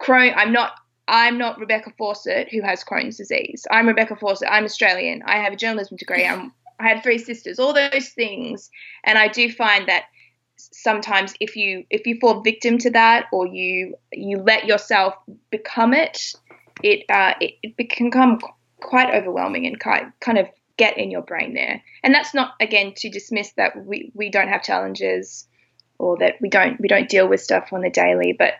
[0.00, 0.32] Crohn.
[0.36, 0.72] I'm not.
[1.08, 3.66] I'm not Rebecca Fawcett who has Crohn's disease.
[3.70, 4.48] I'm Rebecca Fawcett.
[4.50, 5.22] I'm Australian.
[5.26, 6.24] I have a journalism degree.
[6.24, 7.58] I'm, I had three sisters.
[7.58, 8.70] All those things,
[9.02, 10.04] and I do find that
[10.72, 15.14] sometimes if you if you fall victim to that or you you let yourself
[15.50, 16.34] become it,
[16.82, 18.38] it uh, it, it can become
[18.80, 21.82] quite overwhelming and kind kind of get in your brain there.
[22.02, 25.46] And that's not again to dismiss that we, we don't have challenges
[25.98, 28.54] or that we don't we don't deal with stuff on the daily, but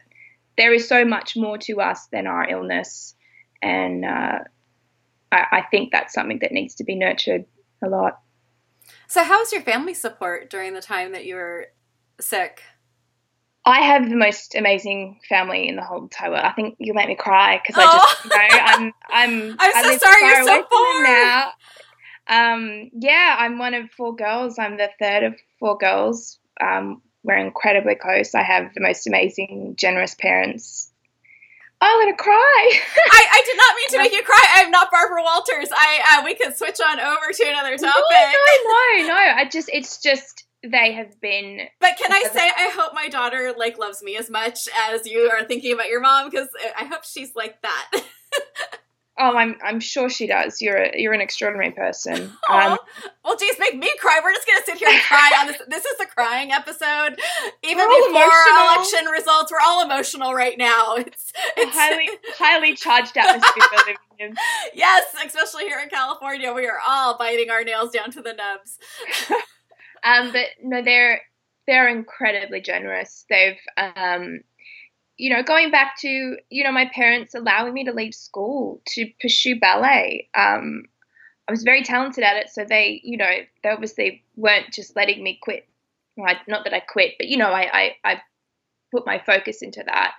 [0.58, 3.14] there is so much more to us than our illness,
[3.62, 4.40] and uh,
[5.32, 7.46] I, I think that's something that needs to be nurtured
[7.82, 8.20] a lot.
[9.06, 11.68] So, how was your family support during the time that you were
[12.22, 12.62] sick?
[13.64, 16.44] I have the most amazing family in the whole entire world.
[16.44, 17.86] I think you'll make me cry because oh.
[17.86, 21.52] I just, you know, I'm, I'm, I'm so sorry you're so far now.
[22.26, 24.58] Um, yeah, I'm one of four girls.
[24.58, 26.38] I'm the third of four girls.
[26.60, 28.34] Um, we're incredibly close.
[28.34, 30.90] I have the most amazing, generous parents.
[31.82, 32.32] I'm gonna cry.
[33.12, 34.42] I, I did not mean to make you cry.
[34.56, 35.70] I'm not Barbara Walters.
[35.72, 37.82] I uh, we could switch on over to another topic.
[37.82, 39.14] No, no, no, no.
[39.14, 41.68] I just it's just they have been.
[41.80, 45.30] But can I say, I hope my daughter like loves me as much as you
[45.30, 47.90] are thinking about your mom because I hope she's like that.
[49.18, 50.60] oh, I'm I'm sure she does.
[50.60, 52.30] You're a, you're an extraordinary person.
[52.50, 52.76] Um,
[53.24, 54.20] well, geez, make me cry.
[54.22, 55.62] We're just gonna sit here and cry on this.
[55.68, 57.18] This is the crying episode.
[57.62, 58.30] Even before
[58.66, 60.96] election results, we're all emotional right now.
[60.96, 63.96] It's, it's highly highly charged atmosphere
[64.74, 68.78] Yes, especially here in California, we are all biting our nails down to the nubs.
[70.04, 71.22] Um, but no, they're
[71.66, 73.24] they're incredibly generous.
[73.28, 74.40] They've um,
[75.16, 79.10] you know, going back to you know my parents allowing me to leave school to
[79.20, 80.28] pursue ballet.
[80.34, 80.84] Um,
[81.48, 83.30] I was very talented at it, so they you know
[83.62, 85.68] they obviously weren't just letting me quit.
[86.16, 88.22] Well, not that I quit, but you know I, I I
[88.92, 90.14] put my focus into that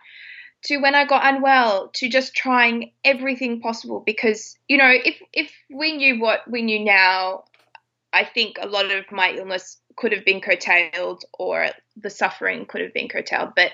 [0.63, 5.51] to when I got unwell, to just trying everything possible because you know if if
[5.73, 7.45] we knew what we knew now
[8.13, 12.81] I think a lot of my illness could have been curtailed or the suffering could
[12.81, 13.53] have been curtailed.
[13.55, 13.71] But,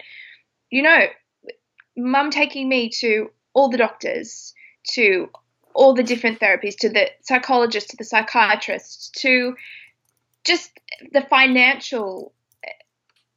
[0.70, 1.08] you know,
[1.96, 4.54] mum taking me to all the doctors,
[4.92, 5.30] to
[5.74, 9.56] all the different therapies, to the psychologist, to the psychiatrist, to
[10.44, 10.72] just
[11.12, 12.70] the financial eh,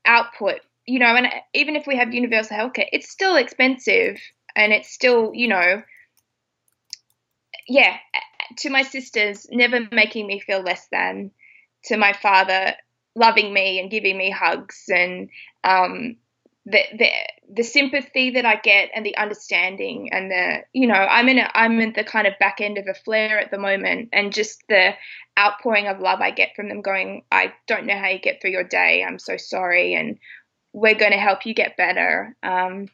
[0.06, 4.18] output, you know, and even if we have universal healthcare, it's still expensive
[4.56, 5.82] and it's still, you know,
[7.68, 7.96] yeah,
[8.58, 11.30] to my sisters, never making me feel less than,
[11.84, 12.74] to my father
[13.14, 15.30] loving me and giving me hugs and
[15.64, 16.16] um,
[16.66, 17.08] the, the
[17.52, 21.50] the sympathy that I get and the understanding and the you know I'm in a,
[21.54, 24.62] I'm in the kind of back end of a flare at the moment and just
[24.68, 24.92] the
[25.38, 28.52] outpouring of love I get from them going I don't know how you get through
[28.52, 29.02] your day.
[29.02, 30.18] I'm so sorry and
[30.72, 32.36] we're going to help you get better.
[32.42, 32.86] Um,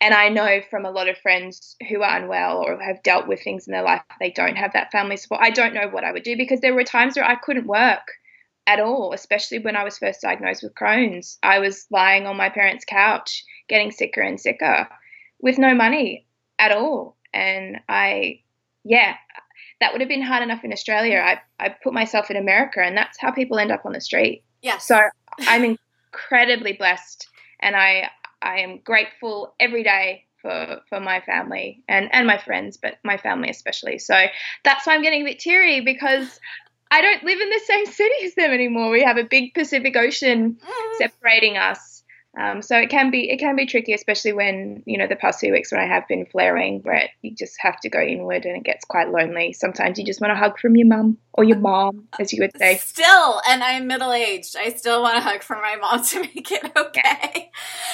[0.00, 3.42] and I know from a lot of friends who are unwell or have dealt with
[3.42, 6.12] things in their life they don't have that family support I don't know what I
[6.12, 8.12] would do because there were times where I couldn't work
[8.66, 11.38] at all, especially when I was first diagnosed with Crohn's.
[11.42, 14.88] I was lying on my parents' couch, getting sicker and sicker
[15.40, 16.26] with no money
[16.58, 17.16] at all.
[17.32, 18.40] And I,
[18.84, 19.14] yeah,
[19.80, 21.18] that would have been hard enough in Australia.
[21.18, 24.42] I, I put myself in America, and that's how people end up on the street.
[24.62, 24.78] Yeah.
[24.78, 25.00] So
[25.40, 27.28] I'm incredibly blessed,
[27.60, 28.10] and I,
[28.42, 33.16] I am grateful every day for, for my family and, and my friends, but my
[33.16, 33.98] family especially.
[33.98, 34.14] So
[34.64, 36.40] that's why I'm getting a bit teary because
[36.90, 38.90] I don't live in the same city as them anymore.
[38.90, 40.96] We have a big Pacific Ocean mm.
[40.98, 41.95] separating us.
[42.38, 45.40] Um, so it can be it can be tricky, especially when you know the past
[45.40, 48.56] few weeks when I have been flaring, where you just have to go inward and
[48.56, 49.54] it gets quite lonely.
[49.54, 52.56] Sometimes you just want a hug from your mum or your mom, as you would
[52.58, 52.76] say.
[52.76, 54.54] Still, and I'm middle aged.
[54.54, 57.50] I still want a hug from my mom to make it okay.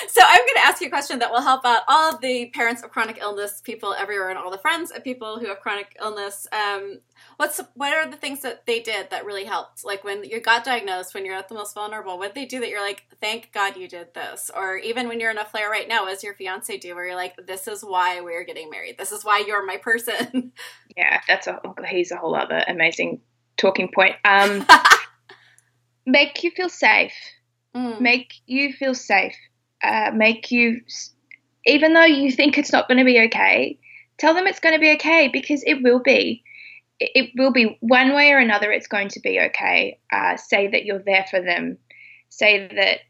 [0.08, 2.46] So I'm going to ask you a question that will help out all of the
[2.46, 5.96] parents of chronic illness, people everywhere, and all the friends of people who have chronic
[6.00, 6.48] illness.
[6.52, 7.00] Um,
[7.36, 9.84] what's what are the things that they did that really helped?
[9.84, 12.60] Like when you got diagnosed, when you're at the most vulnerable, what did they do
[12.60, 14.50] that you're like, thank God you did this?
[14.54, 17.16] Or even when you're in a flare right now, as your fiance do, where you're
[17.16, 18.98] like, this is why we're getting married.
[18.98, 20.52] This is why you're my person.
[20.94, 23.22] Yeah, that's a he's a whole other amazing
[23.56, 24.14] talking point.
[24.26, 24.66] Um,
[26.06, 27.14] make you feel safe.
[27.74, 28.00] Mm.
[28.00, 29.34] Make you feel safe.
[29.82, 30.82] Uh, make you,
[31.64, 33.78] even though you think it's not going to be okay,
[34.18, 36.42] tell them it's going to be okay because it will be
[37.14, 39.98] it will be one way or another, it's going to be okay.
[40.12, 41.78] Uh, say that you're there for them.
[42.28, 43.00] Say that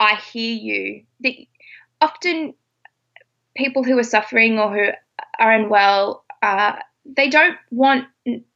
[0.00, 1.04] I hear you.
[1.20, 1.48] The,
[2.00, 2.54] often,
[3.56, 4.90] people who are suffering or who
[5.38, 8.06] are unwell, uh, they don't want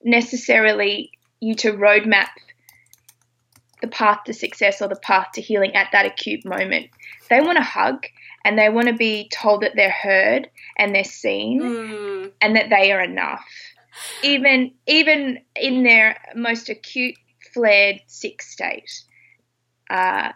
[0.05, 2.29] necessarily you to roadmap
[3.81, 6.89] the path to success or the path to healing at that acute moment.
[7.29, 8.07] They want a hug
[8.45, 12.33] and they want to be told that they're heard and they're seen mm.
[12.41, 13.45] and that they are enough
[14.23, 17.17] even even in their most acute
[17.53, 19.03] flared sick state.
[19.91, 20.33] Uh,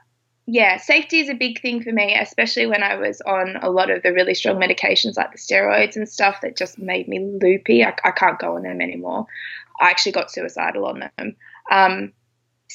[0.49, 3.91] yeah, safety is a big thing for me, especially when I was on a lot
[3.91, 7.85] of the really strong medications like the steroids and stuff that just made me loopy.
[7.85, 9.27] I, I can't go on them anymore.
[9.81, 11.37] I actually got suicidal on them.
[11.71, 12.13] Um,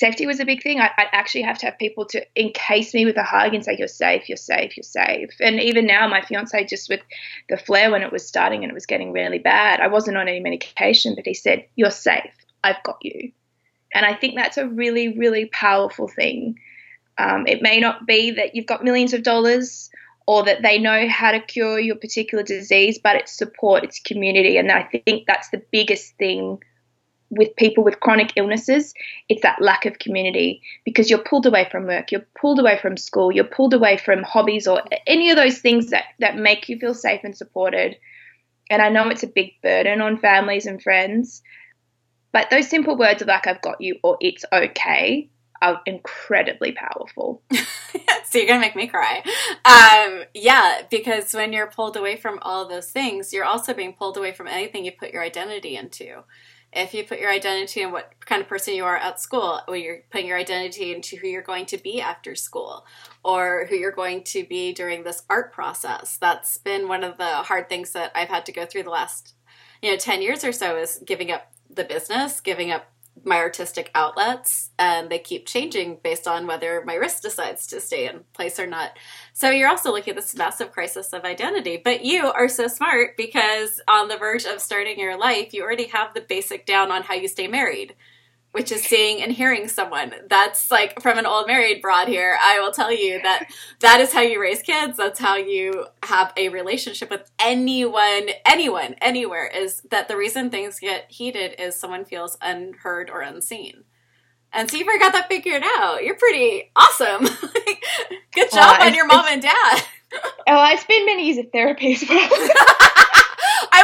[0.02, 0.82] safety was a big thing.
[0.82, 3.76] I, would actually have to have people to encase me with a hug and say,
[3.78, 5.30] You're safe, you're safe, you're safe.
[5.40, 7.02] And even now, my fiance, just with
[7.48, 10.28] the flare when it was starting and it was getting really bad, I wasn't on
[10.28, 12.34] any medication, but he said, You're safe,
[12.64, 13.32] I've got you.
[13.94, 16.60] And I think that's a really, really powerful thing.
[17.18, 19.90] Um, it may not be that you've got millions of dollars
[20.26, 24.58] or that they know how to cure your particular disease, but it's support, it's community.
[24.58, 26.60] And I think that's the biggest thing
[27.32, 28.94] with people with chronic illnesses,
[29.30, 32.98] it's that lack of community because you're pulled away from work, you're pulled away from
[32.98, 36.78] school, you're pulled away from hobbies or any of those things that, that make you
[36.78, 37.96] feel safe and supported.
[38.70, 41.42] And I know it's a big burden on families and friends,
[42.34, 45.30] but those simple words of like, I've got you or it's okay
[45.62, 47.44] are incredibly powerful.
[48.26, 49.24] so you're gonna make me cry.
[49.64, 54.18] Um, yeah, because when you're pulled away from all those things, you're also being pulled
[54.18, 56.24] away from anything you put your identity into
[56.74, 59.76] if you put your identity in what kind of person you are at school, or
[59.76, 62.86] you're putting your identity into who you're going to be after school,
[63.24, 67.24] or who you're going to be during this art process, that's been one of the
[67.24, 69.34] hard things that I've had to go through the last,
[69.82, 72.91] you know, 10 years or so is giving up the business, giving up
[73.24, 78.08] my artistic outlets and they keep changing based on whether my wrist decides to stay
[78.08, 78.98] in place or not.
[79.34, 81.80] So you're also looking at this massive crisis of identity.
[81.84, 85.88] But you are so smart because on the verge of starting your life, you already
[85.88, 87.96] have the basic down on how you stay married
[88.52, 90.14] which is seeing and hearing someone.
[90.30, 92.38] That's like from an old married broad here.
[92.42, 93.48] I will tell you that
[93.80, 94.98] that is how you raise kids.
[94.98, 99.48] That's how you have a relationship with anyone, anyone, anywhere.
[99.48, 103.86] Is that the reason things get heated is someone feels unheard or unseen.
[104.54, 106.04] And so you got that figured out.
[106.04, 107.24] You're pretty awesome.
[108.34, 109.84] Good job on your mom and dad.
[110.48, 112.30] oh, I spent many years of therapy as well.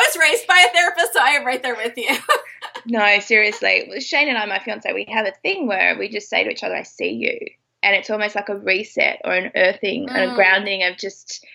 [0.08, 2.16] Was raised by a therapist, so I am right there with you.
[2.86, 4.00] no, seriously.
[4.00, 6.64] Shane and I, my fiance, we have a thing where we just say to each
[6.64, 7.38] other, I see you.
[7.84, 10.12] And it's almost like a reset or an earthing mm.
[10.12, 10.36] and a mm.
[10.36, 11.46] grounding of just,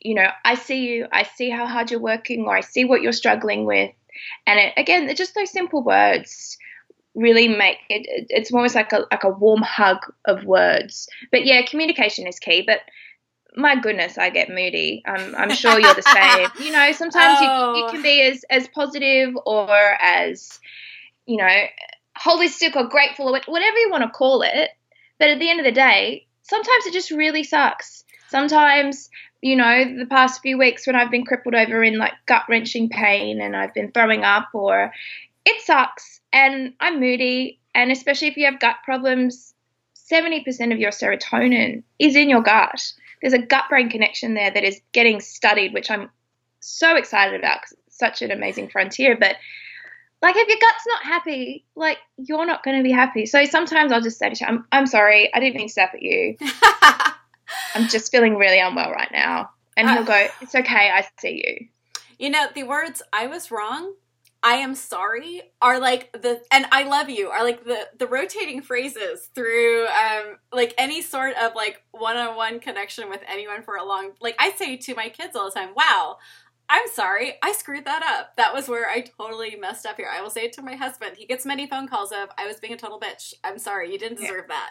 [0.00, 3.02] you know, I see you, I see how hard you're working, or I see what
[3.02, 3.92] you're struggling with.
[4.46, 6.56] And it, again, just those simple words
[7.14, 11.62] really make it it's almost like a like a warm hug of words but yeah
[11.66, 12.80] communication is key but
[13.56, 17.72] my goodness i get moody i'm, I'm sure you're the same you know sometimes oh.
[17.72, 17.90] you, you oh.
[17.90, 20.60] can be as as positive or as
[21.26, 21.64] you know
[22.18, 24.70] holistic or grateful or whatever you want to call it
[25.18, 29.08] but at the end of the day sometimes it just really sucks sometimes
[29.40, 32.88] you know the past few weeks when i've been crippled over in like gut wrenching
[32.88, 34.92] pain and i've been throwing up or
[35.44, 37.58] it sucks and I'm moody.
[37.74, 39.54] And especially if you have gut problems,
[40.12, 42.92] 70% of your serotonin is in your gut.
[43.20, 46.10] There's a gut brain connection there that is getting studied, which I'm
[46.60, 49.16] so excited about because it's such an amazing frontier.
[49.18, 49.36] But
[50.20, 53.26] like, if your gut's not happy, like, you're not going to be happy.
[53.26, 55.94] So sometimes I'll just say to you, I'm, I'm sorry, I didn't mean to snap
[55.94, 56.36] at you.
[57.74, 59.50] I'm just feeling really unwell right now.
[59.76, 61.68] And he'll uh, go, It's okay, I see you.
[62.18, 63.94] You know, the words, I was wrong,
[64.42, 68.62] I am sorry are like the and I love you are like the the rotating
[68.62, 74.12] phrases through um like any sort of like one-on-one connection with anyone for a long
[74.20, 76.18] like I say to my kids all the time, "Wow,
[76.68, 78.36] I'm sorry, I screwed that up.
[78.36, 81.16] That was where I totally messed up here." I will say it to my husband.
[81.16, 83.34] He gets many phone calls of, "I was being a total bitch.
[83.42, 83.90] I'm sorry.
[83.90, 84.54] You didn't deserve yeah.
[84.54, 84.70] that."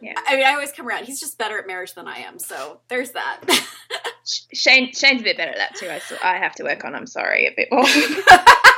[0.00, 0.14] Yeah.
[0.26, 1.06] I mean, I always come around.
[1.06, 3.40] He's just better at marriage than I am, so there's that.
[4.52, 5.88] Shane Shane's a bit better at that too.
[5.88, 6.94] I I have to work on.
[6.94, 7.84] I'm sorry a bit more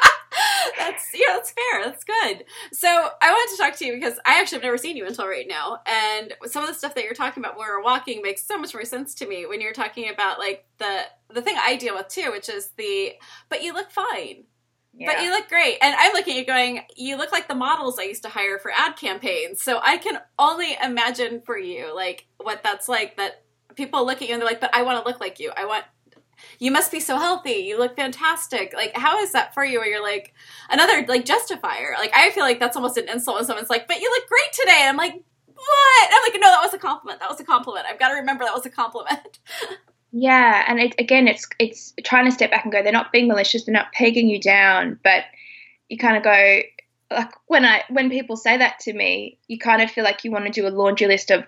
[1.11, 1.85] that's yeah, that's fair.
[1.85, 2.45] That's good.
[2.73, 5.27] So I wanted to talk to you because I actually have never seen you until
[5.27, 8.47] right now, and some of the stuff that you're talking about when we're walking makes
[8.47, 11.77] so much more sense to me when you're talking about like the the thing I
[11.77, 13.13] deal with too, which is the
[13.49, 14.45] but you look fine.
[14.93, 15.07] Yeah.
[15.07, 15.79] But you look great.
[15.81, 18.59] And I'm looking at you going, you look like the models I used to hire
[18.59, 19.63] for ad campaigns.
[19.63, 23.45] So I can only imagine for you, like, what that's like that
[23.77, 25.53] people look at you and they're like, but I want to look like you.
[25.57, 25.85] I want
[26.59, 27.53] you must be so healthy.
[27.53, 28.73] You look fantastic.
[28.75, 29.79] Like, how is that for you?
[29.79, 30.35] Where you're like
[30.69, 31.95] another like justifier.
[31.99, 34.53] Like, I feel like that's almost an insult when someone's like, "But you look great
[34.53, 35.15] today." And I'm like,
[35.47, 37.21] "What?" I'm like, "No, that was a compliment.
[37.21, 37.87] That was a compliment.
[37.89, 39.39] I've got to remember that was a compliment."
[40.13, 42.83] Yeah, and it, again, it's it's trying to step back and go.
[42.83, 43.65] They're not being malicious.
[43.65, 45.25] They're not pegging you down, but
[45.89, 46.63] you kind of go
[47.11, 50.31] like when I when people say that to me, you kind of feel like you
[50.31, 51.45] want to do a laundry list of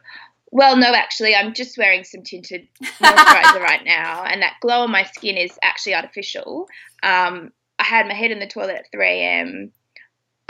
[0.52, 4.92] well, no, actually, I'm just wearing some tinted moisturizer right now, and that glow on
[4.92, 6.68] my skin is actually artificial.
[7.02, 9.72] Um, I had my head in the toilet at 3 a.m.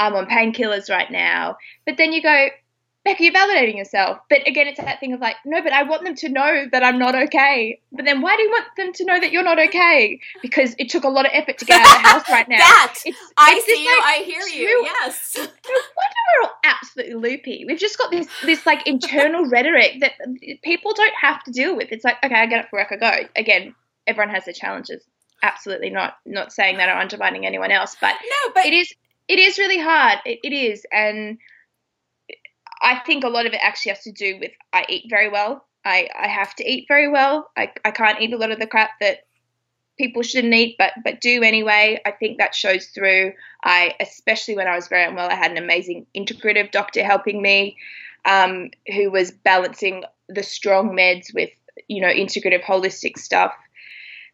[0.00, 1.56] I'm on painkillers right now.
[1.86, 2.48] But then you go,
[3.04, 4.18] Becca, you're validating yourself.
[4.30, 6.84] But again, it's that thing of like, no, but I want them to know that
[6.84, 7.80] I'm not okay.
[7.90, 10.20] But then why do you want them to know that you're not okay?
[10.40, 12.58] Because it took a lot of effort to get out of the house right now.
[12.58, 14.82] that it's, I it's see you, like, I hear you.
[14.84, 15.36] Yes.
[15.64, 17.64] No wonder we're all absolutely loopy.
[17.66, 20.12] We've just got this this like internal rhetoric that
[20.62, 21.88] people don't have to deal with.
[21.92, 23.28] It's like, okay, I get up for work, I go.
[23.36, 23.74] Again,
[24.06, 25.02] everyone has their challenges.
[25.42, 28.92] Absolutely not not saying that or undermining anyone else, but no, but it is
[29.28, 30.18] it is really hard.
[30.24, 31.38] it, it is, and
[32.82, 35.64] I think a lot of it actually has to do with I eat very well.
[35.84, 37.50] I, I have to eat very well.
[37.56, 39.20] I, I can't eat a lot of the crap that
[39.98, 42.00] people shouldn't eat, but but do anyway.
[42.04, 43.32] I think that shows through.
[43.64, 47.76] I especially when I was very unwell, I had an amazing integrative doctor helping me,
[48.24, 51.50] um, who was balancing the strong meds with
[51.88, 53.52] you know integrative holistic stuff.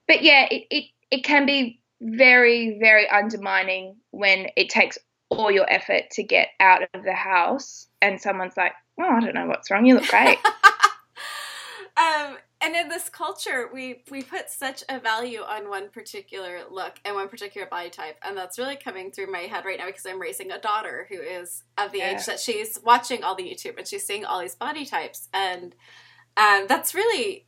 [0.06, 4.98] But yeah, it, it, it can be very very undermining when it takes
[5.30, 9.34] all your effort to get out of the house and someone's like, "Oh, I don't
[9.34, 9.86] know what's wrong.
[9.86, 10.38] You look great."
[11.96, 16.98] um, and in this culture, we we put such a value on one particular look
[17.04, 20.06] and one particular body type, and that's really coming through my head right now because
[20.06, 22.16] I'm raising a daughter who is of the yeah.
[22.16, 25.74] age that she's watching all the YouTube and she's seeing all these body types, and
[26.36, 27.46] um, that's really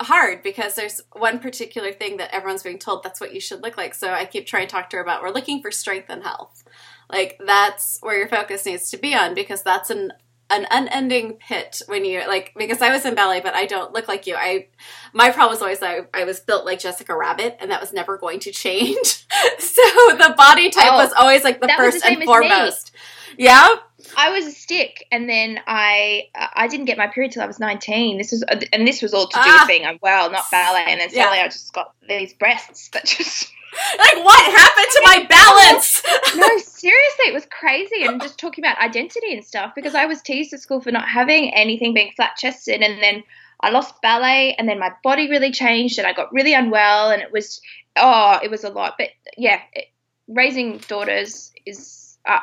[0.00, 3.76] hard because there's one particular thing that everyone's being told that's what you should look
[3.76, 3.94] like.
[3.94, 6.62] So I keep trying to talk to her about we're looking for strength and health.
[7.10, 10.12] Like that's where your focus needs to be on because that's an
[10.50, 14.08] an unending pit when you like because I was in ballet but I don't look
[14.08, 14.34] like you.
[14.34, 14.68] I
[15.12, 18.16] my problem was always I, I was built like Jessica Rabbit and that was never
[18.16, 18.96] going to change.
[19.58, 19.82] so
[20.16, 22.92] the body type oh, was always like the first the and foremost.
[23.36, 23.68] Yeah.
[24.16, 27.58] I was a stick, and then I I didn't get my period till I was
[27.60, 28.16] nineteen.
[28.16, 29.58] This was and this was all to do ah.
[29.60, 30.84] with being unwell, not ballet.
[30.86, 31.44] And then suddenly yeah.
[31.44, 33.52] I just got these breasts that just
[33.98, 36.02] like what happened to my balance?
[36.36, 38.04] no, seriously, it was crazy.
[38.04, 41.08] And just talking about identity and stuff because I was teased at school for not
[41.08, 43.24] having anything, being flat chested, and then
[43.60, 47.22] I lost ballet, and then my body really changed, and I got really unwell, and
[47.22, 47.60] it was
[47.96, 48.94] oh, it was a lot.
[48.98, 49.86] But yeah, it,
[50.28, 52.18] raising daughters is.
[52.24, 52.40] Uh,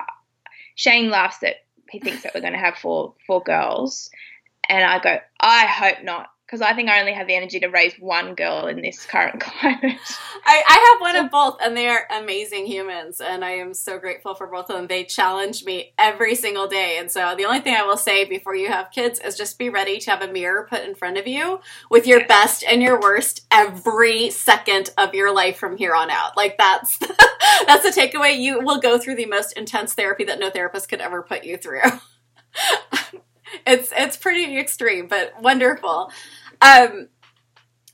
[0.75, 1.55] Shane laughs that
[1.89, 4.09] he thinks that we're going to have four four girls,
[4.67, 7.67] and I go, I hope not because I think I only have the energy to
[7.67, 9.99] raise one girl in this current climate.
[10.45, 13.99] I, I have one of both, and they are amazing humans, and I am so
[13.99, 14.87] grateful for both of them.
[14.87, 18.55] They challenge me every single day, and so the only thing I will say before
[18.55, 21.27] you have kids is just be ready to have a mirror put in front of
[21.27, 26.09] you with your best and your worst every second of your life from here on
[26.09, 26.37] out.
[26.37, 26.97] Like that's
[27.67, 28.39] that's the takeaway.
[28.39, 31.57] You will go through the most intense therapy that no therapist could ever put you
[31.57, 31.81] through.
[33.65, 36.11] it's it's pretty extreme, but wonderful.
[36.61, 37.09] Um,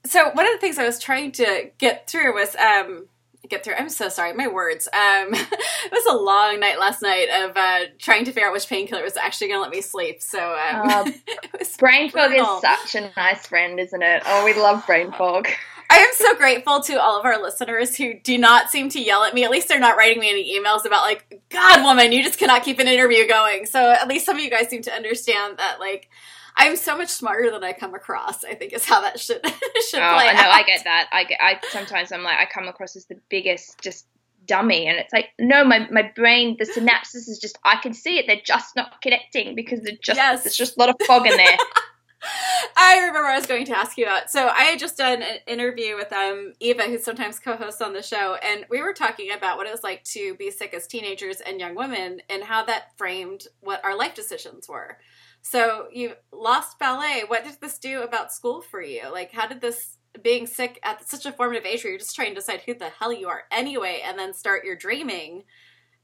[0.05, 3.07] so one of the things I was trying to get through was um,
[3.51, 3.75] get through.
[3.75, 4.87] I'm so sorry, my words.
[4.87, 8.67] Um, it was a long night last night of uh, trying to figure out which
[8.67, 10.21] painkiller was actually going to let me sleep.
[10.21, 11.11] So um, uh,
[11.77, 14.23] brain fog is such a nice friend, isn't it?
[14.25, 15.47] Oh, we love brain fog.
[15.91, 19.25] I am so grateful to all of our listeners who do not seem to yell
[19.25, 19.43] at me.
[19.43, 22.63] At least they're not writing me any emails about like, God, woman, you just cannot
[22.63, 23.65] keep an interview going.
[23.65, 26.09] So at least some of you guys seem to understand that, like,
[26.55, 28.43] I'm so much smarter than I come across.
[28.43, 29.45] I think is how that should
[29.89, 30.27] should oh, play.
[30.27, 31.09] I know, I get that.
[31.11, 31.39] I get.
[31.41, 34.07] I sometimes I'm like, I come across as the biggest, just
[34.47, 38.17] dummy and it's like no my, my brain the synapses is just i can see
[38.17, 40.43] it they're just not connecting because they're just yes.
[40.43, 41.57] there's just a lot of fog in there
[42.77, 44.29] I remember I was going to ask you about.
[44.29, 48.01] So I had just done an interview with um, Eva, who sometimes co-hosts on the
[48.01, 51.41] show, and we were talking about what it was like to be sick as teenagers
[51.41, 54.97] and young women, and how that framed what our life decisions were.
[55.41, 57.23] So you lost ballet.
[57.27, 59.11] What did this do about school for you?
[59.11, 62.29] Like, how did this being sick at such a formative age where you're just trying
[62.29, 65.43] to decide who the hell you are anyway, and then start your dreaming?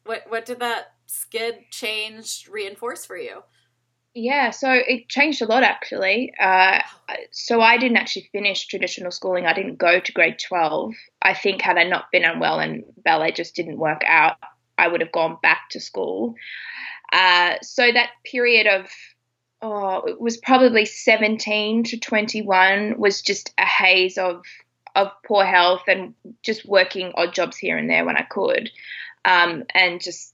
[0.05, 3.43] What what did that skid change reinforce for you?
[4.19, 6.33] Yeah, so it changed a lot actually.
[6.39, 6.79] Uh,
[7.31, 9.45] so I didn't actually finish traditional schooling.
[9.45, 10.93] I didn't go to grade 12.
[11.21, 14.37] I think had I not been unwell and ballet just didn't work out,
[14.75, 16.33] I would have gone back to school.
[17.13, 18.89] Uh, so that period of,
[19.61, 24.43] oh, it was probably 17 to 21 was just a haze of,
[24.95, 28.69] of poor health and just working odd jobs here and there when I could.
[29.25, 30.33] Um, and just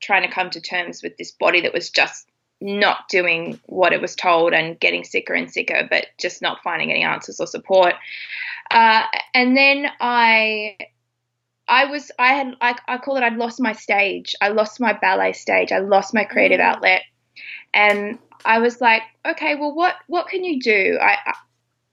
[0.00, 2.26] trying to come to terms with this body that was just
[2.60, 6.90] not doing what it was told and getting sicker and sicker, but just not finding
[6.90, 7.94] any answers or support.
[8.70, 9.04] Uh,
[9.34, 10.76] and then I,
[11.66, 14.34] I was, I had, I, I call it, I'd lost my stage.
[14.40, 15.72] I lost my ballet stage.
[15.72, 16.64] I lost my creative mm.
[16.64, 17.02] outlet,
[17.72, 20.98] and I was like, okay, well, what, what can you do?
[21.00, 21.16] I,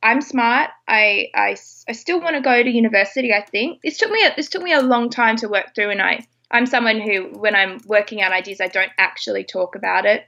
[0.01, 0.69] I am smart.
[0.87, 1.57] I, I,
[1.87, 3.33] I still want to go to university.
[3.33, 5.91] I think this took me a, this took me a long time to work through,
[5.91, 10.05] and I I'm someone who, when I'm working out ideas, I don't actually talk about
[10.05, 10.25] it.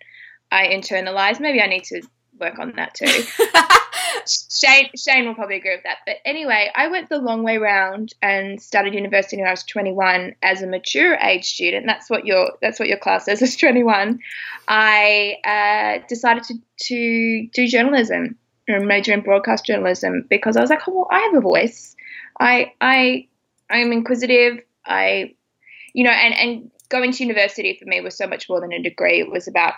[0.51, 1.39] I internalize.
[1.39, 2.01] Maybe I need to
[2.39, 3.05] work on that too.
[4.27, 5.99] Shane Shane will probably agree with that.
[6.05, 10.35] But anyway, I went the long way round and started university when I was 21
[10.43, 11.85] as a mature age student.
[11.85, 14.19] That's what your that's what your class says is 21.
[14.67, 16.55] I uh, decided to
[16.87, 18.37] to do journalism,
[18.67, 21.95] or major in broadcast journalism, because I was like, oh, well, I have a voice.
[22.39, 23.27] I I
[23.69, 24.59] I'm inquisitive.
[24.85, 25.35] I
[25.93, 28.81] you know, and and going to university for me was so much more than a
[28.81, 29.19] degree.
[29.19, 29.73] It was about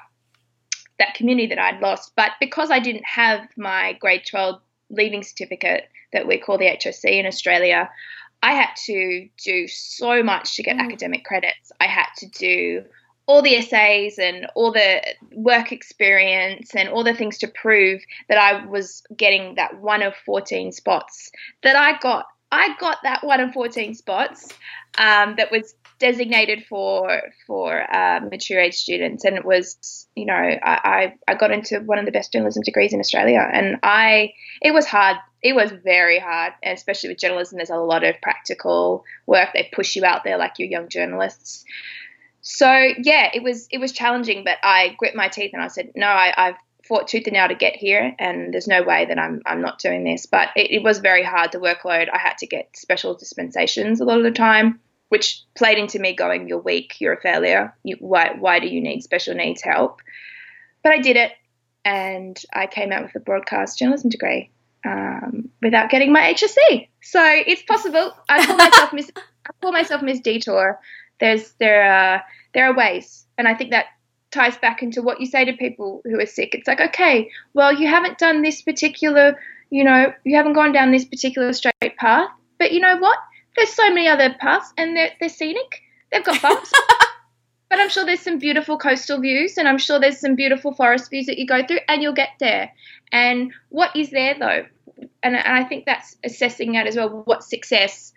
[1.02, 2.14] that community that I'd lost.
[2.16, 7.06] But because I didn't have my grade 12 leaving certificate that we call the HSC
[7.06, 7.90] in Australia,
[8.44, 10.82] I had to do so much to get mm.
[10.82, 11.72] academic credits.
[11.80, 12.84] I had to do
[13.26, 18.38] all the essays and all the work experience and all the things to prove that
[18.38, 21.32] I was getting that one of 14 spots
[21.64, 22.26] that I got.
[22.52, 24.50] I got that one of 14 spots
[24.98, 30.34] um, that was designated for for uh, mature age students, and it was you know
[30.34, 34.74] I, I got into one of the best journalism degrees in Australia, and I it
[34.74, 35.18] was hard.
[35.42, 37.58] It was very hard, and especially with journalism.
[37.58, 39.50] There's a lot of practical work.
[39.54, 41.64] They push you out there like you're young journalists.
[42.42, 42.68] So
[43.04, 46.08] yeah, it was it was challenging, but I grit my teeth and I said, no,
[46.08, 49.42] I, I've fought tooth and nail to get here, and there's no way that I'm
[49.46, 50.26] I'm not doing this.
[50.26, 51.52] But it, it was very hard.
[51.52, 52.10] The workload.
[52.12, 54.80] I had to get special dispensations a lot of the time
[55.12, 56.96] which played into me going, "You're weak.
[57.02, 57.76] You're a failure.
[57.84, 60.00] You, why why do you need special needs help?"
[60.84, 61.34] But I did it,
[61.84, 64.52] and I came out with a broadcast journalism degree
[64.86, 66.88] um, without getting my HSC.
[67.02, 68.14] So it's possible.
[68.30, 69.12] I call myself Miss.
[69.46, 70.80] I call myself Miss Detour.
[71.20, 73.88] There's there are there are ways, and I think that
[74.32, 76.56] ties back into what you say to people who are sick.
[76.56, 79.38] It's like, okay, well, you haven't done this particular,
[79.70, 83.18] you know, you haven't gone down this particular straight path, but you know what?
[83.56, 85.82] There's so many other paths, and they're, they're scenic.
[86.12, 86.72] They've got bumps.
[87.70, 91.10] but I'm sure there's some beautiful coastal views, and I'm sure there's some beautiful forest
[91.10, 92.72] views that you go through, and you'll get there.
[93.12, 94.66] And what is there, though?
[95.24, 97.24] And, and I think that's assessing that as well.
[97.26, 98.14] What success?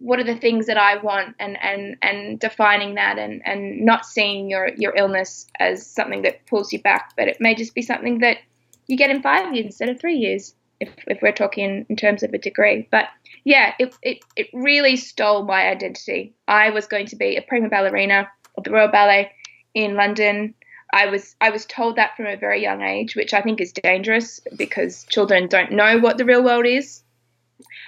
[0.00, 4.06] What are the things that I want, and and and defining that, and and not
[4.06, 7.82] seeing your your illness as something that pulls you back, but it may just be
[7.82, 8.38] something that
[8.86, 12.22] you get in five years instead of three years if, if we're talking in terms
[12.22, 12.88] of a degree.
[12.90, 13.06] But
[13.48, 16.34] yeah, it, it, it really stole my identity.
[16.46, 18.28] I was going to be a prima ballerina
[18.58, 19.32] of the Royal Ballet
[19.72, 20.52] in London.
[20.92, 23.72] I was I was told that from a very young age, which I think is
[23.72, 27.02] dangerous because children don't know what the real world is.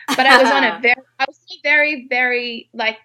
[0.08, 2.96] But I was on a very I was a very very like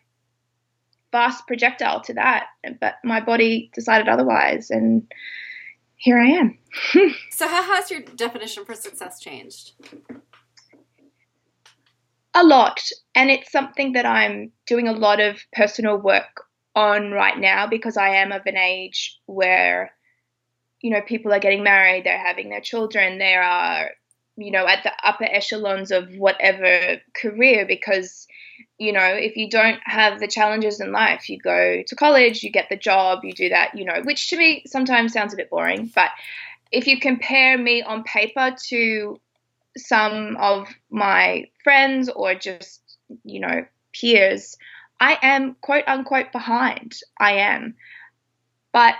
[1.11, 2.45] fast projectile to that,
[2.79, 5.11] but my body decided otherwise, and
[5.97, 6.57] here I am.
[7.31, 9.73] so, how has your definition for success changed?
[12.35, 12.81] A lot,
[13.15, 16.43] and it's something that I'm doing a lot of personal work
[16.75, 19.93] on right now because I am of an age where,
[20.81, 23.91] you know, people are getting married, they're having their children, they are,
[24.35, 28.27] you know, at the upper echelons of whatever career because
[28.77, 32.51] you know, if you don't have the challenges in life, you go to college, you
[32.51, 35.49] get the job, you do that, you know, which to me sometimes sounds a bit
[35.49, 35.91] boring.
[35.93, 36.09] But
[36.71, 39.19] if you compare me on paper to
[39.77, 42.81] some of my friends or just,
[43.23, 44.57] you know, peers,
[44.99, 46.93] I am quote unquote behind.
[47.19, 47.75] I am.
[48.71, 48.95] But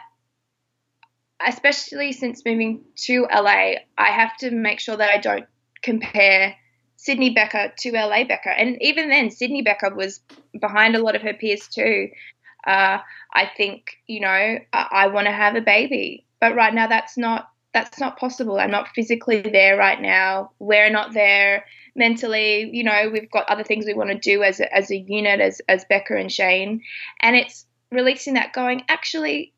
[1.45, 5.45] especially since moving to LA, I have to make sure that I don't
[5.81, 6.55] compare
[6.97, 8.49] Sydney Becca to LA Becca.
[8.49, 10.21] And even then, Sydney Becca was
[10.59, 12.09] behind a lot of her peers too.
[12.65, 12.97] Uh,
[13.33, 17.17] I think, you know, I, I want to have a baby, but right now that's
[17.17, 18.57] not that's not possible.
[18.57, 20.51] I'm not physically there right now.
[20.57, 21.65] We're not there
[21.95, 22.71] mentally.
[22.73, 25.39] You know, we've got other things we want to do as a, as a unit,
[25.41, 26.81] as as Becca and Shane,
[27.21, 29.53] and it's releasing that, going, actually,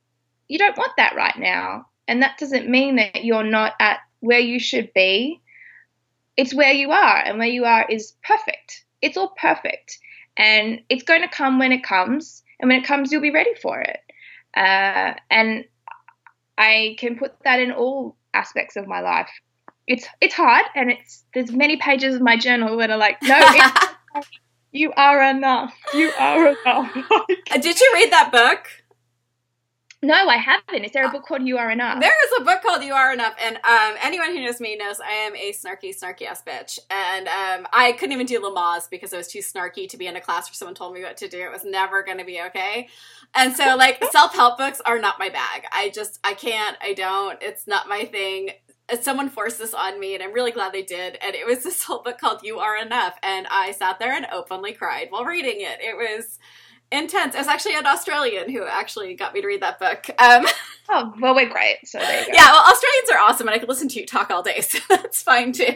[0.50, 4.40] you don't want that right now, and that doesn't mean that you're not at where
[4.40, 5.42] you should be
[6.38, 8.86] it's where you are, and where you are is perfect.
[9.02, 9.98] It's all perfect,
[10.38, 13.56] and it's going to come when it comes, and when it comes, you'll be ready
[13.56, 14.00] for it.
[14.56, 15.66] Uh, and
[16.58, 19.30] I can put that in all aspects of my life.
[19.88, 23.40] It's it's hard, and it's there's many pages of my journal that are like, no,
[24.72, 25.74] you are enough.
[25.94, 26.94] You are enough.
[27.62, 28.68] Did you read that book?
[30.08, 30.86] No, I haven't.
[30.86, 32.00] Is there a book called You Are Enough?
[32.00, 35.02] There is a book called You Are Enough, and um, anyone who knows me knows
[35.02, 36.80] I am a snarky, snarky ass bitch.
[36.90, 40.16] And um, I couldn't even do Lamaze because I was too snarky to be in
[40.16, 41.42] a class where someone told me what to do.
[41.42, 42.88] It was never going to be okay.
[43.36, 45.64] And so, like, self help books are not my bag.
[45.74, 47.38] I just, I can't, I don't.
[47.42, 48.52] It's not my thing.
[49.02, 51.18] Someone forced this on me, and I'm really glad they did.
[51.22, 54.26] And it was this whole book called You Are Enough, and I sat there and
[54.32, 55.80] openly cried while reading it.
[55.82, 56.40] It was
[56.92, 57.36] intense.
[57.36, 60.10] It was actually an Australian who actually got me to read that book.
[60.20, 60.46] Um,
[60.90, 61.78] oh, well, we're great.
[61.86, 62.34] So there you go.
[62.34, 64.80] Yeah, well, Australians are awesome, and I could listen to you talk all day, so
[64.90, 65.76] that's fine too.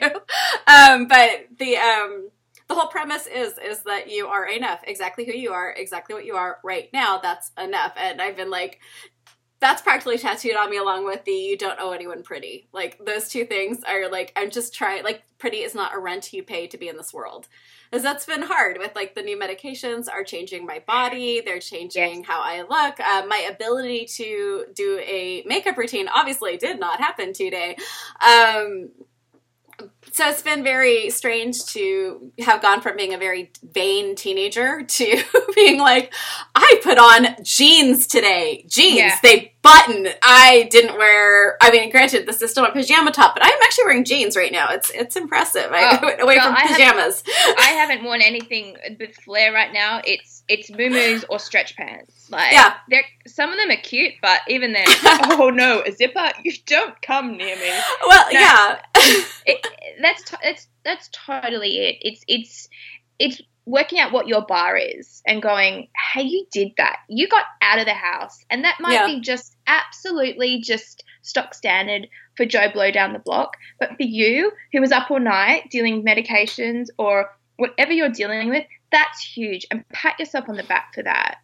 [0.67, 2.29] Um, but the um,
[2.67, 6.25] the whole premise is is that you are enough, exactly who you are, exactly what
[6.25, 7.17] you are right now.
[7.17, 8.79] That's enough, and I've been like.
[9.61, 12.67] That's practically tattooed on me along with the you don't owe anyone pretty.
[12.73, 16.33] Like those two things are like I'm just trying like pretty is not a rent
[16.33, 17.47] you pay to be in this world
[17.89, 22.17] because that's been hard with like the new medications are changing my body they're changing
[22.17, 22.27] yes.
[22.27, 27.33] how i look uh, my ability to do a makeup routine obviously did not happen
[27.33, 27.75] today
[28.23, 28.89] um,
[30.11, 35.23] so it's been very strange to have gone from being a very vain teenager to
[35.55, 36.13] being like,
[36.53, 38.65] I put on jeans today.
[38.67, 39.17] Jeans, yeah.
[39.23, 40.07] they button.
[40.21, 41.57] I didn't wear.
[41.61, 44.51] I mean, granted, this is still a pajama top, but I'm actually wearing jeans right
[44.51, 44.69] now.
[44.71, 45.67] It's it's impressive.
[45.69, 47.23] Oh, I went away from I pajamas.
[47.25, 50.01] Haven't, I haven't worn anything with flair right now.
[50.03, 52.29] It's it's muumuus or stretch pants.
[52.29, 54.85] Like yeah, they're some of them are cute, but even then,
[55.31, 56.31] oh no, a zipper!
[56.43, 57.71] You don't come near me.
[58.05, 58.81] Well, no, yeah,
[59.45, 59.67] it,
[60.01, 61.97] that's t- that's that's totally it.
[62.01, 62.69] It's it's
[63.19, 66.97] it's working out what your bar is and going, hey, you did that.
[67.07, 68.43] You got out of the house.
[68.49, 69.05] And that might yeah.
[69.05, 73.57] be just absolutely just stock standard for Joe Blow down the block.
[73.79, 78.65] But for you, who was up all night dealing medications or whatever you're dealing with,
[78.91, 79.65] that's huge.
[79.71, 81.37] And pat yourself on the back for that.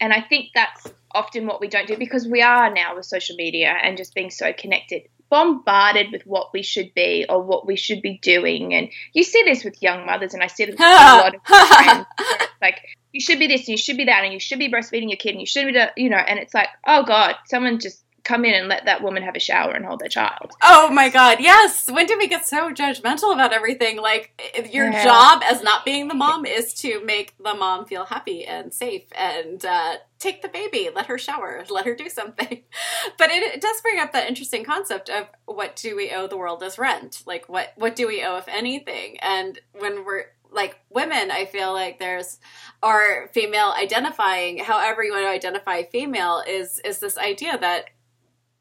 [0.00, 3.36] And I think that's often what we don't do because we are now with social
[3.36, 7.74] media and just being so connected bombarded with what we should be or what we
[7.74, 8.72] should be doing.
[8.72, 11.44] And you see this with young mothers, and I see this with a lot of
[11.44, 12.06] friends.
[12.62, 12.80] like,
[13.12, 15.16] you should be this, and you should be that, and you should be breastfeeding your
[15.16, 18.44] kid, and you should be, you know, and it's like, oh God, someone just come
[18.44, 20.52] in and let that woman have a shower and hold their child.
[20.62, 21.90] Oh my god, yes.
[21.90, 23.98] When did we get so judgmental about everything?
[23.98, 24.40] Like
[24.72, 25.04] your yeah.
[25.04, 29.04] job as not being the mom is to make the mom feel happy and safe
[29.16, 32.62] and uh, take the baby, let her shower, let her do something.
[33.18, 36.36] But it, it, does bring up that interesting concept of what do we owe the
[36.36, 37.22] world as rent?
[37.26, 39.18] Like what what do we owe if anything?
[39.20, 42.38] And when we're like women, I feel like there's
[42.82, 47.90] or female identifying, however you want to identify female, is is this idea that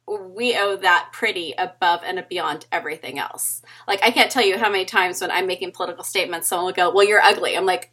[0.08, 3.62] we owe that pretty above and beyond everything else.
[3.88, 6.74] Like I can't tell you how many times when I'm making political statements, someone will
[6.74, 7.91] go, "Well, you're ugly." I'm like,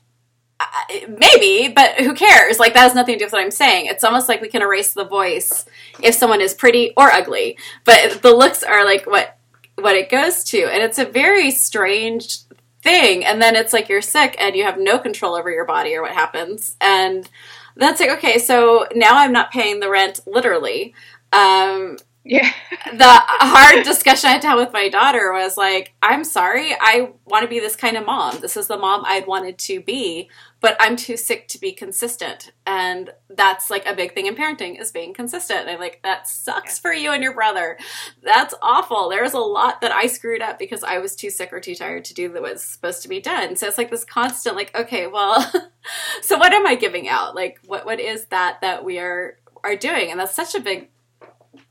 [1.08, 2.58] maybe, but who cares?
[2.58, 3.86] Like that has nothing to do with what I'm saying.
[3.86, 5.64] It's almost like we can erase the voice
[6.02, 9.36] if someone is pretty or ugly, but the looks are like what
[9.76, 12.40] what it goes to, and it's a very strange
[12.82, 13.24] thing.
[13.24, 16.02] And then it's like you're sick and you have no control over your body or
[16.02, 17.28] what happens, and
[17.76, 18.38] that's like okay.
[18.38, 20.94] So now I'm not paying the rent literally.
[21.32, 22.52] Um, yeah.
[22.92, 27.12] the hard discussion I had to have with my daughter was like, I'm sorry, I
[27.24, 28.40] want to be this kind of mom.
[28.40, 30.28] This is the mom I'd wanted to be,
[30.60, 32.52] but I'm too sick to be consistent.
[32.66, 35.60] And that's like a big thing in parenting is being consistent.
[35.60, 37.78] And I'm like, that sucks for you and your brother.
[38.22, 39.08] That's awful.
[39.08, 42.04] There's a lot that I screwed up because I was too sick or too tired
[42.04, 43.56] to do that was supposed to be done.
[43.56, 45.40] So it's like this constant, like, okay, well,
[46.22, 47.34] so what am I giving out?
[47.34, 50.10] Like, what what is that that we are are doing?
[50.10, 50.90] And that's such a big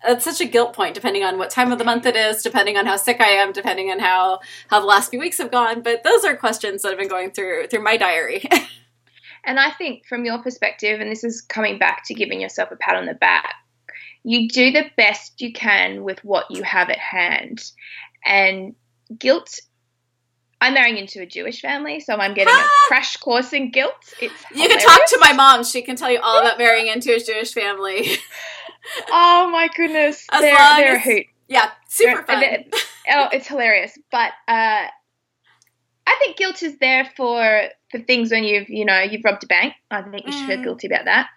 [0.05, 2.77] it's such a guilt point depending on what time of the month it is depending
[2.77, 4.39] on how sick i am depending on how
[4.69, 5.81] how the last few weeks have gone.
[5.81, 8.47] But those are questions that have been going through through my diary.
[9.45, 12.75] And i think from your perspective and this is coming back to giving yourself a
[12.75, 13.55] pat on the back
[14.23, 17.63] you do the best you can with what you have at hand.
[18.25, 18.75] And
[19.17, 19.59] guilt
[20.61, 22.85] I'm marrying into a Jewish family, so I'm getting a ah!
[22.87, 23.93] crash course in guilt.
[24.21, 27.15] It's you can talk to my mom; she can tell you all about marrying into
[27.15, 28.17] a Jewish family.
[29.11, 31.25] oh my goodness, as they're, they're a hoot.
[31.47, 32.43] Yeah, super fun.
[33.11, 33.97] oh, it's hilarious.
[34.11, 34.87] But uh,
[36.07, 39.47] I think guilt is there for for things when you've you know you've robbed a
[39.47, 39.73] bank.
[39.91, 40.63] I think you should feel mm.
[40.63, 41.29] guilty about that.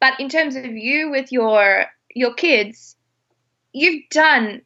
[0.00, 2.96] But in terms of you with your your kids,
[3.72, 4.62] you've done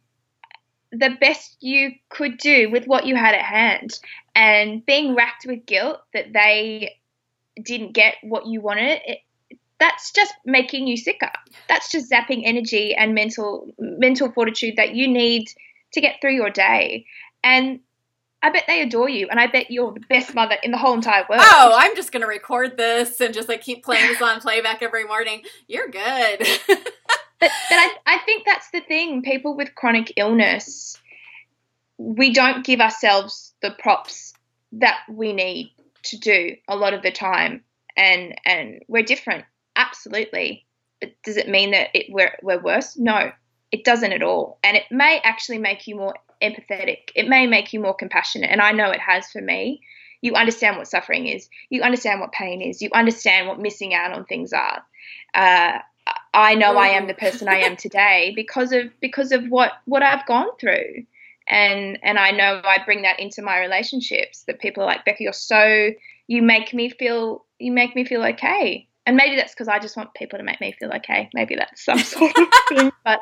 [0.93, 3.99] the best you could do with what you had at hand,
[4.35, 6.97] and being racked with guilt that they
[7.63, 9.01] didn't get what you wanted.
[9.05, 9.19] It,
[9.81, 11.33] that's just making you sicker.
[11.69, 15.49] That's just zapping energy and mental mental fortitude that you need
[15.93, 17.07] to get through your day.
[17.43, 17.81] And
[18.43, 20.95] I bet they adore you, and I bet you're the best mother in the whole
[20.95, 21.43] entire world.
[21.45, 25.05] Oh, I'm just gonna record this and just like keep playing this on playback every
[25.05, 25.43] morning.
[25.67, 26.39] You're good.
[26.69, 26.85] but,
[27.41, 29.23] but I, I think that's the thing.
[29.23, 30.99] People with chronic illness,
[31.97, 34.35] we don't give ourselves the props
[34.73, 35.73] that we need
[36.03, 37.63] to do a lot of the time,
[37.97, 39.45] and and we're different
[39.77, 40.67] absolutely.
[41.01, 42.97] But does it mean that it, we're, we're worse?
[42.97, 43.33] No,
[43.73, 44.59] it doesn't at all.
[44.63, 47.11] And it may actually make you more empathetic.
[47.15, 48.51] It may make you more compassionate.
[48.51, 49.81] And I know it has for me.
[50.23, 51.49] You understand what suffering is.
[51.71, 52.83] You understand what pain is.
[52.83, 54.83] You understand what missing out on things are.
[55.35, 55.79] Uh,
[56.35, 60.03] I know I am the person I am today because of because of what what
[60.03, 61.05] I've gone through,
[61.49, 64.45] and and I know I bring that into my relationships.
[64.45, 65.91] That people are like Becca, you're so
[66.27, 69.97] you make me feel you make me feel okay, and maybe that's because I just
[69.97, 71.31] want people to make me feel okay.
[71.35, 72.93] Maybe that's some sort of thing.
[73.05, 73.21] But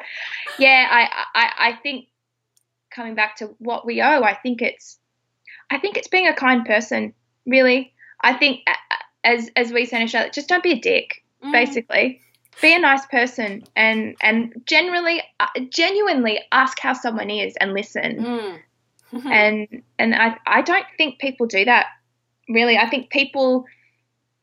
[0.58, 2.06] yeah, I, I I think
[2.90, 4.98] coming back to what we owe, I think it's
[5.70, 7.14] I think it's being a kind person.
[7.46, 8.60] Really, I think
[9.24, 11.24] as as we say in Australia, just don't be a dick.
[11.44, 11.52] Mm.
[11.52, 12.20] Basically,
[12.60, 18.60] be a nice person and and generally uh, genuinely ask how someone is and listen.
[19.12, 19.26] Mm.
[19.26, 21.86] and and I I don't think people do that.
[22.48, 23.66] Really, I think people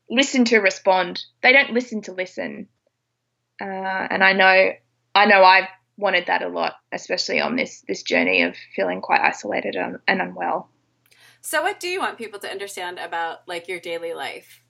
[0.09, 1.23] listen to respond.
[1.41, 2.67] They don't listen to listen.
[3.61, 4.71] Uh, and I know,
[5.13, 9.21] I know, I've wanted that a lot, especially on this this journey of feeling quite
[9.21, 10.69] isolated and, and unwell.
[11.41, 14.61] So, what do you want people to understand about like your daily life?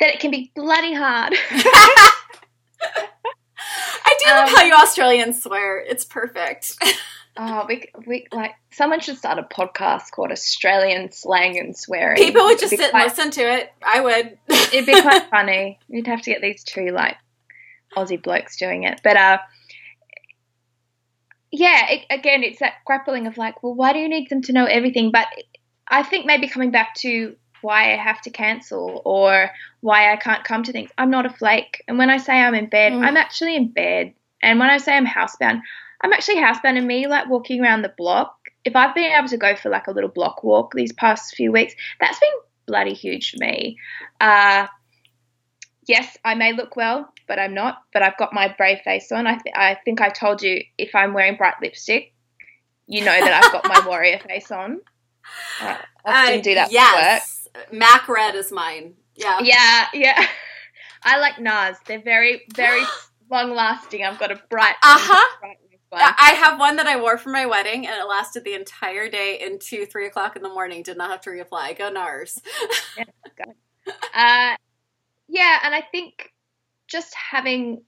[0.00, 1.32] That it can be bloody hard.
[4.04, 5.78] I do love um, how you Australians swear.
[5.78, 6.76] It's perfect.
[7.38, 12.16] Oh, we, we like someone should start a podcast called Australian slang and swearing.
[12.16, 13.72] People would just sit quite, and listen to it.
[13.84, 14.38] I would.
[14.48, 15.78] it'd be quite funny.
[15.88, 17.16] You'd have to get these two like
[17.94, 19.38] Aussie blokes doing it, but uh,
[21.50, 21.90] yeah.
[21.90, 24.64] It, again, it's that grappling of like, well, why do you need them to know
[24.64, 25.10] everything?
[25.10, 25.26] But
[25.88, 30.44] I think maybe coming back to why I have to cancel or why I can't
[30.44, 30.90] come to things.
[30.96, 33.04] I'm not a flake, and when I say I'm in bed, mm.
[33.04, 34.14] I'm actually in bed.
[34.42, 35.60] And when I say I'm housebound,
[36.02, 38.36] I'm actually housebound and me like walking around the block.
[38.64, 41.52] If I've been able to go for like a little block walk these past few
[41.52, 42.30] weeks, that's been
[42.66, 43.78] bloody huge for me.
[44.20, 44.66] Uh,
[45.86, 47.82] yes, I may look well, but I'm not.
[47.92, 49.26] But I've got my brave face on.
[49.26, 52.12] I, th- I think I told you if I'm wearing bright lipstick,
[52.86, 54.80] you know that I've got my warrior face on.
[55.60, 57.48] I often uh, do that yes.
[57.52, 57.72] for work.
[57.72, 58.94] Mac red is mine.
[59.14, 59.38] Yeah.
[59.40, 60.26] Yeah, yeah.
[61.02, 61.76] I like NARS.
[61.86, 62.82] They're very, very
[63.30, 64.04] long lasting.
[64.04, 64.74] I've got a bright.
[64.82, 64.98] Uh
[65.92, 66.12] huh.
[66.18, 69.40] I have one that I wore for my wedding, and it lasted the entire day
[69.40, 70.82] into three o'clock in the morning.
[70.82, 71.78] Did not have to reapply.
[71.78, 72.40] Go NARS.
[72.96, 73.04] yeah,
[74.14, 74.56] uh,
[75.28, 76.32] yeah, and I think
[76.88, 77.82] just having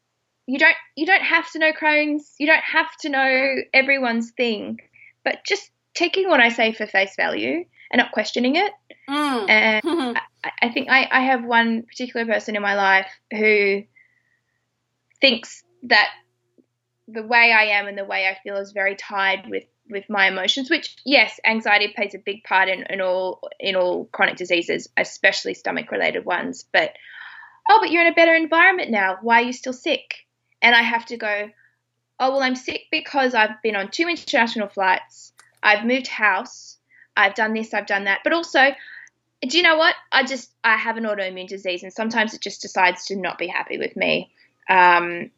[0.47, 2.35] you don't you don't have to know Crohn's.
[2.39, 4.81] You don't have to know everyone's thing,
[5.25, 8.73] but just taking what I say for face value and not questioning it.
[9.09, 9.51] Mm.
[9.51, 13.83] And I, I think I, I have one particular person in my life who
[15.21, 16.09] thinks that
[17.09, 20.29] the way I am and the way I feel is very tied with with my
[20.29, 20.71] emotions.
[20.71, 25.55] Which yes, anxiety plays a big part in, in all in all chronic diseases, especially
[25.55, 26.65] stomach related ones.
[26.71, 26.93] But
[27.69, 29.19] oh, but you're in a better environment now.
[29.23, 30.27] Why are you still sick?
[30.61, 31.51] And I have to go.
[32.21, 35.33] Oh well, I'm sick because I've been on two international flights.
[35.63, 36.77] I've moved house.
[37.17, 37.75] I've done this.
[37.75, 38.21] I've done that.
[38.23, 38.69] But also,
[39.43, 39.95] do you know what?
[40.13, 43.47] I just I have an autoimmune disease, and sometimes it just decides to not be
[43.47, 44.31] happy with me.
[44.69, 45.31] Um,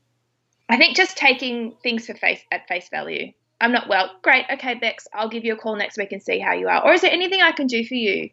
[0.70, 3.32] I think just taking things for face at face value.
[3.60, 4.10] I'm not well.
[4.22, 4.46] Great.
[4.54, 6.82] Okay, Bex, I'll give you a call next week and see how you are.
[6.84, 8.30] Or is there anything I can do for you?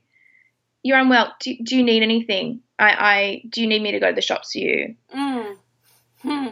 [0.83, 1.33] You're unwell.
[1.41, 2.61] Do, do you need anything?
[2.79, 4.95] I, I do you need me to go to the shops for you?
[5.13, 5.55] Mm.
[6.21, 6.47] Hmm.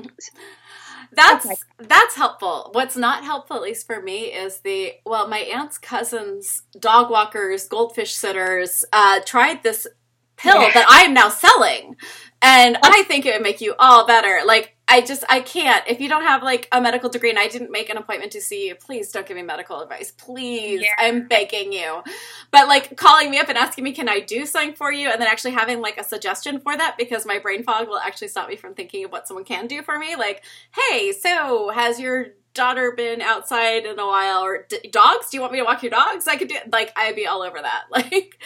[1.11, 1.55] That's Okay.
[1.79, 2.69] that's helpful.
[2.73, 7.67] What's not helpful, at least for me, is the well, my aunt's cousins, dog walkers,
[7.67, 9.87] goldfish sitters, uh, tried this
[10.35, 10.71] pill Yeah.
[10.73, 11.95] that I am now selling,
[12.41, 14.41] and I think it would make you all better.
[14.45, 17.47] Like I just I can't if you don't have like a medical degree, and I
[17.47, 18.75] didn't make an appointment to see you.
[18.75, 20.81] Please don't give me medical advice, please.
[20.81, 20.89] Yeah.
[20.99, 22.03] I'm begging you.
[22.51, 25.19] But like calling me up and asking me, can I do something for you, and
[25.19, 28.47] then actually having like a suggestion for that because my brain fog will actually stop
[28.47, 30.15] me from thinking of what someone can do for me.
[30.15, 30.43] Like
[30.89, 35.29] hey, so has your daughter been outside in a while or d- dogs?
[35.31, 36.27] Do you want me to walk your dogs?
[36.27, 37.85] I could do like I'd be all over that.
[37.91, 38.39] Like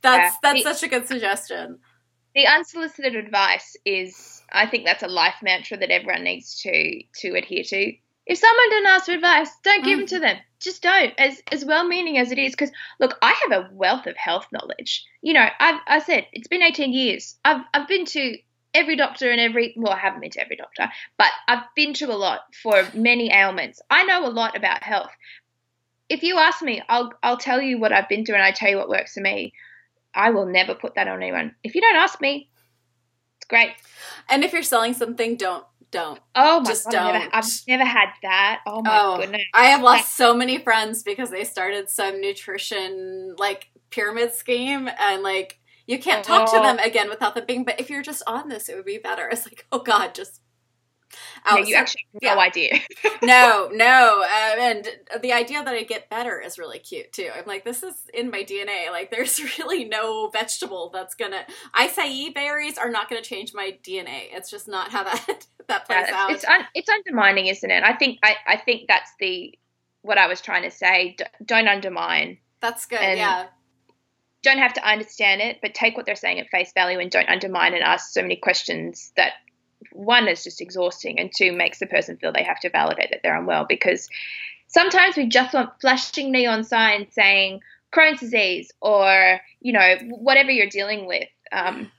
[0.00, 0.38] that's Yeah.
[0.54, 1.78] that's The- such a good suggestion.
[2.34, 7.34] The unsolicited advice is, I think that's a life mantra that everyone needs to to
[7.34, 7.92] adhere to.
[8.26, 10.02] If someone doesn't ask for advice, don't give Mm.
[10.02, 10.38] it to them.
[10.60, 11.12] Just don't.
[11.18, 14.46] As as well meaning as it is, because look, I have a wealth of health
[14.52, 15.04] knowledge.
[15.20, 17.36] You know, I've I said it's been eighteen years.
[17.44, 18.38] I've I've been to
[18.72, 22.06] every doctor and every well, I haven't been to every doctor, but I've been to
[22.06, 23.82] a lot for many ailments.
[23.90, 25.10] I know a lot about health.
[26.08, 28.70] If you ask me, I'll I'll tell you what I've been through and I tell
[28.70, 29.52] you what works for me.
[30.14, 31.54] I will never put that on anyone.
[31.62, 32.48] If you don't ask me,
[33.44, 33.72] it's great.
[34.28, 36.18] And if you're selling something, don't don't.
[36.34, 37.34] Oh my Just god, I've never, don't.
[37.34, 38.60] I've never had that.
[38.66, 39.42] Oh my Oh, goodness.
[39.54, 45.22] I have lost so many friends because they started some nutrition like pyramid scheme and
[45.22, 46.62] like you can't talk to Oh.
[46.62, 49.28] them again without them being but if you're just on this it would be better.
[49.28, 50.40] It's like, oh god, just
[51.46, 51.68] Yeah, out.
[51.68, 52.80] you actually have no idea.
[53.22, 54.22] no, no.
[54.22, 54.88] Um, and
[55.22, 57.28] the idea that I get better is really cute too.
[57.36, 58.90] I'm like, this is in my DNA.
[58.90, 61.44] Like, there's really no vegetable that's gonna.
[61.74, 64.24] Acai berries are not gonna change my DNA.
[64.32, 66.30] It's just not how that that plays Yeah, out.
[66.32, 67.82] it's un, it's undermining, isn't it?
[67.84, 69.56] I think I, I think that's the
[70.02, 71.14] what I was trying to say.
[71.16, 72.38] D- don't undermine.
[72.60, 72.98] that's good.
[73.00, 73.46] and- yeah.
[74.42, 77.30] Don't have to understand it, but take what they're saying at face value and don't
[77.30, 79.32] undermine and ask so many questions that
[79.92, 83.20] one is just exhausting and two makes the person feel they have to validate that
[83.22, 84.08] they're unwell because
[84.66, 87.60] sometimes we just want flashing neon signs saying
[87.92, 91.28] Crohn's disease or you know whatever you're dealing with.
[91.52, 91.90] Um,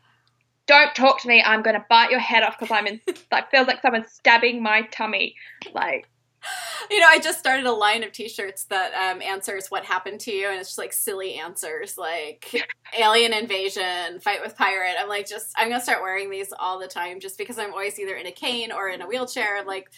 [0.68, 1.44] don't talk to me.
[1.46, 3.00] I'm going to bite your head off because I'm in.
[3.32, 5.36] Like feels like someone's stabbing my tummy.
[5.74, 6.08] Like
[6.92, 10.32] You know, I just started a line of T-shirts that um, answers what happened to
[10.32, 12.46] you, and it's just like silly answers, like
[13.00, 14.94] alien invasion, fight with pirate.
[15.00, 17.98] I'm like, just I'm gonna start wearing these all the time, just because I'm always
[18.00, 19.58] either in a cane or in a wheelchair.
[19.58, 19.90] I'm like,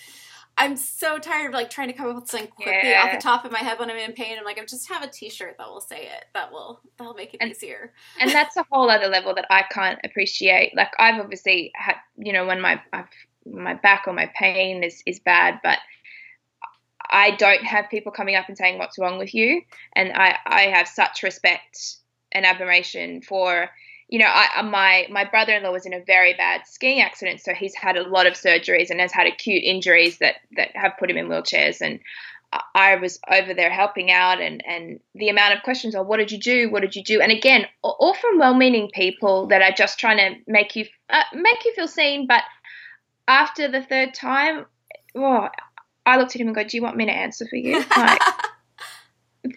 [0.57, 3.03] I'm so tired of like trying to come up with something quickly Yeah.
[3.03, 4.37] off the top of my head when I'm in pain.
[4.39, 6.25] I'm like, I just have a T-shirt that will say it.
[6.35, 7.91] That will that'll make it And- easier.
[8.21, 10.73] and that's a whole other level that I can't appreciate.
[10.75, 13.09] Like I've obviously had, you know, when my I've,
[13.45, 15.79] my back or my pain is is bad, but
[17.09, 19.61] I don't have people coming up and saying what's wrong with you,
[19.93, 21.95] and I I have such respect
[22.31, 23.69] and admiration for.
[24.09, 27.75] You know, I, my my brother-in-law was in a very bad skiing accident, so he's
[27.75, 31.17] had a lot of surgeries and has had acute injuries that that have put him
[31.17, 31.81] in wheelchairs.
[31.81, 31.99] And
[32.53, 36.17] I- I was over there helping out, and and the amount of questions are, "What
[36.17, 36.69] did you do?
[36.69, 40.39] What did you do?" And again, all from well-meaning people that are just trying to
[40.49, 42.27] make you uh, make you feel seen.
[42.27, 42.43] But
[43.27, 44.65] after the third time,
[45.15, 45.49] oh,
[46.07, 48.21] I looked at him and go, "Do you want me to answer for you?" Like,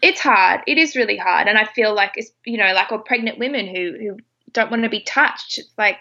[0.03, 0.61] it's hard.
[0.67, 3.67] It is really hard, and I feel like it's you know like or pregnant women
[3.67, 4.17] who who
[4.53, 5.59] don't want to be touched.
[5.59, 5.97] It's like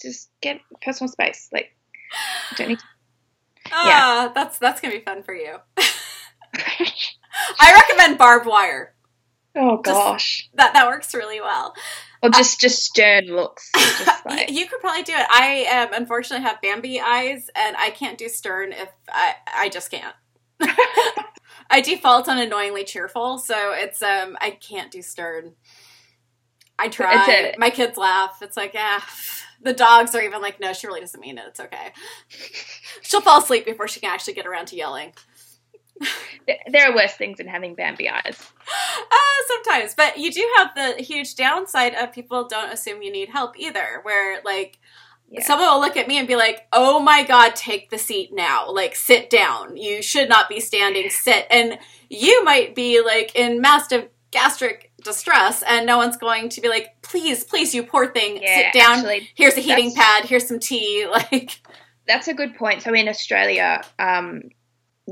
[0.00, 1.48] just get personal space.
[1.52, 1.74] Like,
[2.50, 2.78] you don't need.
[2.78, 2.84] To-
[3.72, 5.56] Ah, that's that's gonna be fun for you.
[7.60, 8.94] I recommend barbed wire.
[9.56, 11.74] oh Just- gosh, That that works really well.
[12.24, 13.70] Or just just stern looks.
[13.74, 15.26] Just like, you could probably do it.
[15.28, 19.90] I um, unfortunately have Bambi eyes, and I can't do stern if I I just
[19.90, 20.14] can't.
[21.70, 25.52] I default on annoyingly cheerful, so it's um I can't do stern.
[26.78, 27.54] I try.
[27.58, 28.38] My kids laugh.
[28.40, 29.00] It's like, yeah,
[29.62, 31.44] the dogs are even like, no, she really doesn't mean it.
[31.48, 31.92] It's okay.
[33.02, 35.12] She'll fall asleep before she can actually get around to yelling.
[36.46, 38.52] There are worse things than having Bambi eyes.
[39.10, 39.16] Uh,
[39.48, 43.58] sometimes, but you do have the huge downside of people don't assume you need help
[43.58, 44.00] either.
[44.02, 44.78] Where like
[45.30, 45.42] yeah.
[45.42, 48.70] someone will look at me and be like, "Oh my god, take the seat now!
[48.70, 49.76] Like sit down.
[49.76, 51.08] You should not be standing.
[51.10, 51.78] Sit." And
[52.10, 56.96] you might be like in massive gastric distress, and no one's going to be like,
[57.02, 58.98] "Please, please, you poor thing, yeah, sit down.
[58.98, 60.24] Actually, here's a heating pad.
[60.24, 61.60] Here's some tea." Like.
[62.06, 62.82] That's a good point.
[62.82, 64.50] So in Australia, um,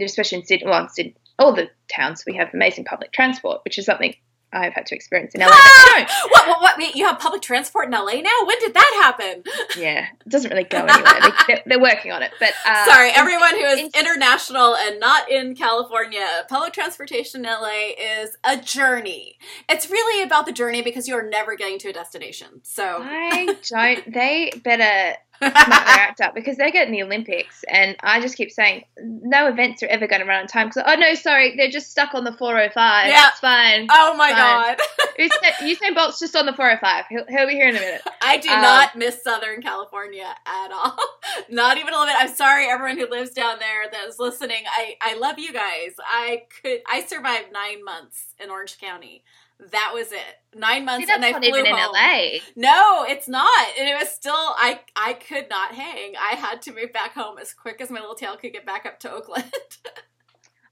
[0.01, 3.78] especially in Sydney, well, in Sydney, all the towns, we have amazing public transport, which
[3.78, 4.14] is something
[4.53, 5.47] I've had to experience in LA.
[6.28, 6.78] what, what, what?
[6.78, 8.30] Wait, you have public transport in LA now?
[8.45, 9.45] When did that happen?
[9.76, 11.62] Yeah, it doesn't really go anywhere.
[11.64, 12.30] they, are working on it.
[12.38, 17.51] But uh, sorry, everyone who is in, international and not in California, public transportation in
[17.51, 19.38] LA is a journey.
[19.68, 22.61] It's really about the journey because you are never getting to a destination.
[22.64, 24.12] So I don't.
[24.12, 25.16] They better
[25.51, 29.49] smack their act up because they're getting the Olympics, and I just keep saying no
[29.49, 30.68] events are ever going to run on time.
[30.68, 33.09] Because oh no, sorry, they're just stuck on the 405.
[33.09, 33.86] Yeah, it's fine.
[33.90, 34.76] Oh my fine.
[34.76, 34.78] god,
[35.62, 37.05] Usain Bolt's just on the 405.
[37.09, 38.03] He'll, he'll be here in a minute.
[38.22, 40.97] I do um, not miss Southern California at all.
[41.51, 42.16] not even a little bit.
[42.18, 44.64] I'm sorry, everyone who lives down there that is listening.
[44.70, 45.95] I I love you guys.
[46.05, 49.22] I could I survived nine months in Orange County
[49.70, 50.20] that was it.
[50.54, 51.78] Nine months, See, and I flew even home.
[51.78, 52.38] in LA.
[52.56, 53.48] No, it's not,
[53.78, 54.34] and it was still.
[54.34, 56.14] I I could not hang.
[56.16, 58.84] I had to move back home as quick as my little tail could get back
[58.84, 59.50] up to Oakland.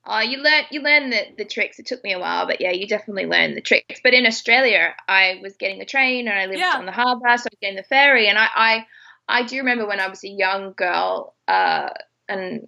[0.06, 1.78] Oh, you learn you learn the, the tricks.
[1.78, 4.00] It took me a while, but yeah, you definitely learn the tricks.
[4.02, 6.74] But in Australia, I was getting the train and I lived yeah.
[6.76, 8.26] on the harbour, so I was getting the ferry.
[8.26, 8.86] And I, I
[9.28, 11.90] I do remember when I was a young girl, uh,
[12.28, 12.66] and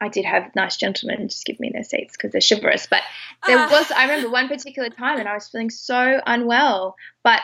[0.00, 2.86] I did have nice gentlemen just give me their seats because they're chivalrous.
[2.86, 3.02] But
[3.46, 3.70] there uh.
[3.70, 6.96] was, I remember one particular time, and I was feeling so unwell.
[7.24, 7.40] But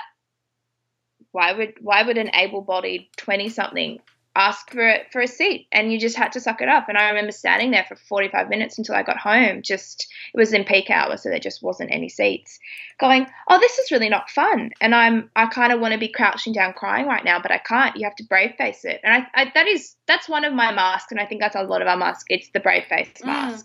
[1.32, 4.00] why would why would an able-bodied twenty-something
[4.36, 6.88] ask for a, for a seat and you just had to suck it up.
[6.88, 9.62] And i remember standing there for 45 minutes until i got home.
[9.62, 12.58] Just it was in peak hour so there just wasn't any seats.
[12.98, 14.70] Going oh this is really not fun.
[14.80, 17.58] And i'm i kind of want to be crouching down crying right now but i
[17.58, 17.96] can't.
[17.96, 19.00] You have to brave face it.
[19.04, 21.62] And I, I that is that's one of my masks and i think that's a
[21.62, 22.24] lot of our masks.
[22.28, 23.62] It's the brave face mm.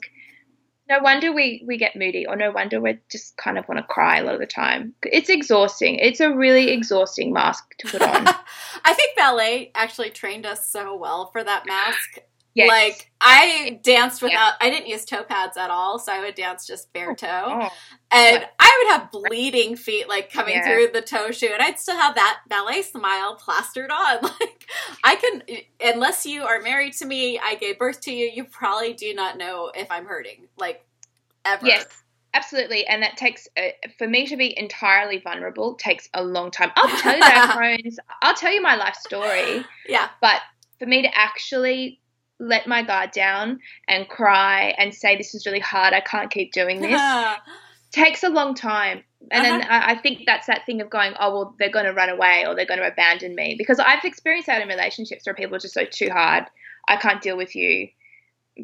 [0.89, 3.83] No wonder we we get moody or no wonder we just kind of want to
[3.83, 4.93] cry a lot of the time.
[5.03, 5.95] It's exhausting.
[5.95, 8.27] It's a really exhausting mask to put on.
[8.83, 12.19] I think ballet actually trained us so well for that mask
[12.59, 12.67] Yes.
[12.67, 16.67] Like I danced without I didn't use toe pads at all, so I would dance
[16.67, 17.27] just bare oh, toe.
[17.27, 17.69] Oh.
[18.11, 20.65] And I would have bleeding feet like coming yeah.
[20.65, 24.19] through the toe shoe and I'd still have that ballet smile plastered on.
[24.39, 24.65] Like
[25.03, 25.41] I can
[25.81, 29.37] unless you are married to me, I gave birth to you, you probably do not
[29.37, 30.47] know if I'm hurting.
[30.57, 30.85] Like
[31.45, 31.65] ever.
[31.65, 31.87] Yes.
[32.35, 36.71] Absolutely, and that takes uh, for me to be entirely vulnerable takes a long time.
[36.75, 37.99] I'll tell you that, Crohn's.
[38.21, 39.65] I'll tell you my life story.
[39.87, 40.41] Yeah, but
[40.77, 41.99] for me to actually
[42.39, 45.93] let my guard down and cry and say this is really hard.
[45.93, 47.01] I can't keep doing this.
[47.91, 49.03] Takes a long time.
[49.31, 49.57] And uh-huh.
[49.57, 52.09] then I, I think that's that thing of going oh well they're going to run
[52.09, 53.55] away or they're going to abandon me.
[53.57, 56.45] Because i've experienced that in relationships where people are just so too hard.
[56.87, 57.89] I can't deal with you.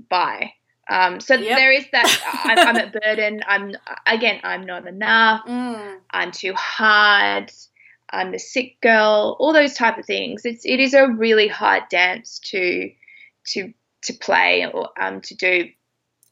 [0.09, 0.53] Bye.
[0.87, 1.57] Um, so yep.
[1.57, 3.41] there is that I'm, I'm a burden.
[3.47, 3.73] I'm
[4.05, 5.45] again i'm not enough.
[5.45, 5.97] Mm.
[6.11, 7.51] i'm too hard.
[8.11, 9.35] I'm the sick girl.
[9.39, 10.45] All those type of things.
[10.45, 12.91] It's it is a really hard dance to
[13.47, 13.73] to
[14.03, 15.69] to play or um, to do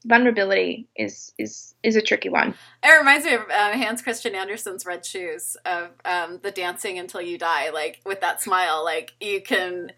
[0.05, 2.53] vulnerability is is is a tricky one.
[2.83, 7.21] It reminds me of uh, Hans Christian Andersen's Red Shoes of um, the dancing until
[7.21, 9.91] you die, like with that smile, like you can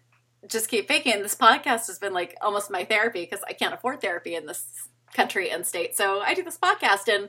[0.46, 1.22] just keep faking.
[1.22, 4.88] This podcast has been like almost my therapy because I can't afford therapy in this
[5.16, 7.28] country and state, so I do this podcast and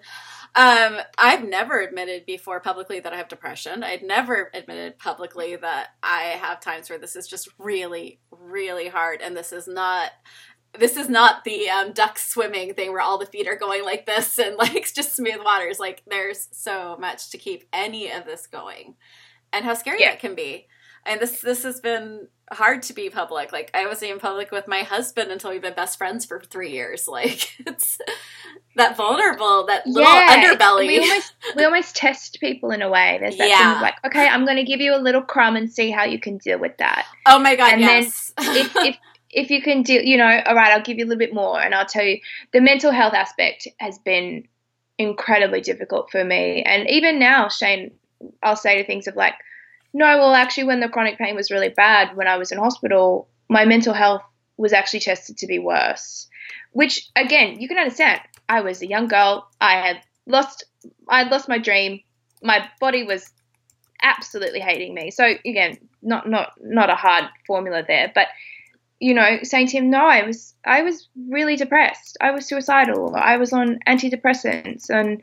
[0.57, 3.83] um, I've never admitted before publicly that I have depression.
[3.83, 9.21] I'd never admitted publicly that I have times where this is just really, really hard,
[9.21, 10.11] and this is not.
[10.77, 14.05] This is not the um, duck swimming thing where all the feet are going like
[14.05, 15.79] this and like just smooth waters.
[15.79, 18.95] Like there's so much to keep any of this going,
[19.53, 20.11] and how scary yeah.
[20.11, 20.67] that can be.
[21.07, 23.51] And this this has been hard to be public.
[23.51, 26.71] Like I wasn't even public with my husband until we've been best friends for three
[26.71, 27.07] years.
[27.17, 27.97] Like it's
[28.75, 30.87] that vulnerable, that little yeah, underbelly.
[30.87, 33.17] We almost we almost test people in a way.
[33.19, 33.73] There's that yeah.
[33.73, 36.19] thing like, okay, I'm going to give you a little crumb and see how you
[36.19, 37.07] can deal with that.
[37.25, 37.73] Oh my god!
[37.73, 38.33] And yes.
[38.37, 38.97] then if, if
[39.31, 41.59] if you can deal, you know, all right, I'll give you a little bit more,
[41.59, 42.19] and I'll tell you
[42.53, 44.47] the mental health aspect has been
[44.99, 47.91] incredibly difficult for me, and even now, Shane,
[48.43, 49.33] I'll say to things of like
[49.97, 53.27] no, well, actually, when the chronic pain was really bad when I was in hospital,
[53.49, 54.21] my mental health
[54.55, 56.27] was actually tested to be worse.
[56.71, 58.21] Which, again, you can understand.
[58.47, 59.49] I was a young girl.
[59.59, 60.65] I had lost.
[61.09, 62.01] I had lost my dream.
[62.43, 63.27] My body was
[64.03, 65.09] absolutely hating me.
[65.09, 68.27] So again, not not not a hard formula there, but
[68.99, 72.17] you know, saying to him, no, I was I was really depressed.
[72.19, 73.15] I was suicidal.
[73.15, 75.21] I was on antidepressants, and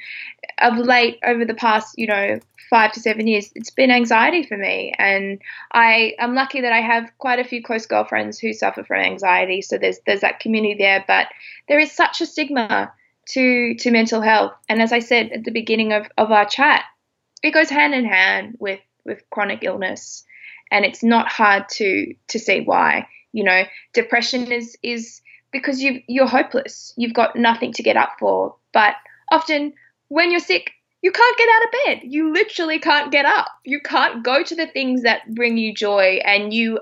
[0.58, 2.38] of late, over the past, you know,
[2.70, 4.94] five to seven years, it's been anxiety for me.
[4.96, 5.40] And
[5.72, 9.60] I am lucky that I have quite a few close girlfriends who suffer from anxiety.
[9.60, 11.28] So there's there's that community there, but
[11.68, 12.92] there is such a stigma
[13.30, 14.52] to to mental health.
[14.68, 16.84] And as I said at the beginning of, of our chat,
[17.42, 20.24] it goes hand in hand with with chronic illness,
[20.70, 25.20] and it's not hard to to see why you know, depression is is
[25.50, 26.94] because you you're hopeless.
[26.96, 28.54] You've got nothing to get up for.
[28.72, 28.94] But
[29.30, 29.74] often
[30.08, 30.70] when you're sick,
[31.02, 32.12] you can't get out of bed.
[32.12, 33.48] You literally can't get up.
[33.64, 36.78] You can't go to the things that bring you joy and you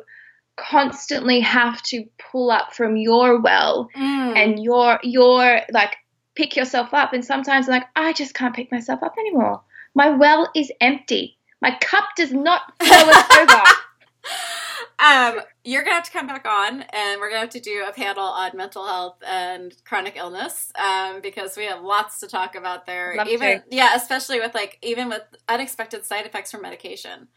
[0.56, 4.36] constantly have to pull up from your well mm.
[4.36, 5.96] and your your like
[6.34, 9.62] pick yourself up and sometimes I'm like I just can't pick myself up anymore.
[9.94, 11.38] My well is empty.
[11.62, 13.62] My cup does not flow over.
[14.98, 17.92] Um, you're gonna have to come back on, and we're gonna have to do a
[17.92, 22.86] panel on mental health and chronic illness um, because we have lots to talk about
[22.86, 23.14] there.
[23.16, 23.64] Love even to.
[23.70, 27.28] yeah, especially with like even with unexpected side effects from medication.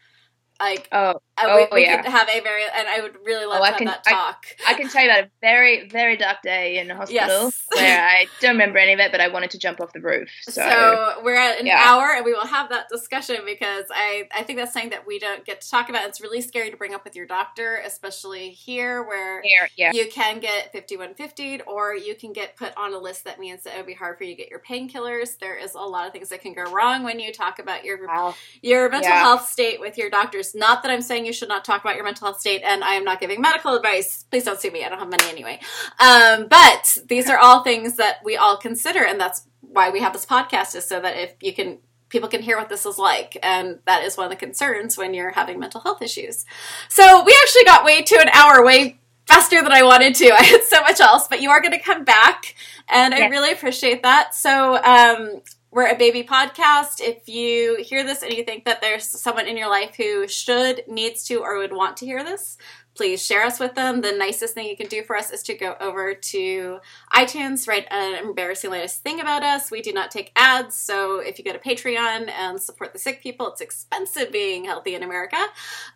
[0.58, 2.00] Like oh, oh we, we yeah.
[2.02, 4.04] could have a very and I would really oh, love oh, to have can, that
[4.04, 4.46] talk.
[4.66, 7.66] I, I, can tell you about a very very dark day in the hospital yes.
[7.74, 10.30] where I don't remember any of it, but I wanted to jump off the roof.
[10.42, 11.82] So, so we're at an yeah.
[11.84, 15.18] hour and we will have that discussion because I I think that's something that we
[15.18, 16.06] don't get to talk about.
[16.08, 19.92] It's really scary to bring up with your doctor, especially here where here, yeah.
[19.92, 23.74] you can get 5150 or you can get put on a list that means that
[23.74, 25.38] it would be hard for you to get your painkillers.
[25.38, 28.06] There is a lot of things that can go wrong when you talk about your
[28.06, 28.34] wow.
[28.62, 29.20] your mental Yeah.
[29.20, 30.08] health state with your
[30.54, 32.94] Not that I'm saying you should not talk about your mental health state, and I
[32.94, 34.24] am not giving medical advice.
[34.30, 34.84] Please don't sue me.
[34.84, 35.60] I don't have money anyway.
[35.98, 40.12] Um, but these are all things that we all consider, and that's why we have
[40.12, 41.78] this podcast is so that if you can
[42.08, 45.12] people can hear what this is like and that is one of the concerns when
[45.12, 46.44] you're having mental health issues
[46.88, 50.42] so we actually got way to an hour way faster than i wanted to i
[50.42, 52.54] had so much else but you are going to come back
[52.88, 55.42] and i really appreciate that so um,
[55.76, 59.58] we're a baby podcast if you hear this and you think that there's someone in
[59.58, 62.56] your life who should needs to or would want to hear this
[62.94, 64.00] please share us with them.
[64.00, 66.78] The nicest thing you can do for us is to go over to
[67.12, 69.70] iTunes, write an embarrassing latest thing about us.
[69.70, 73.22] We do not take ads, so if you go to Patreon and support the sick
[73.22, 75.36] people, it's expensive being healthy in America.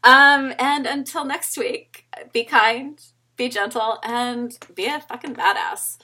[0.05, 2.05] Um, and until next week,
[2.35, 3.01] be kind,
[3.37, 6.01] be gentle, and be a fucking badass.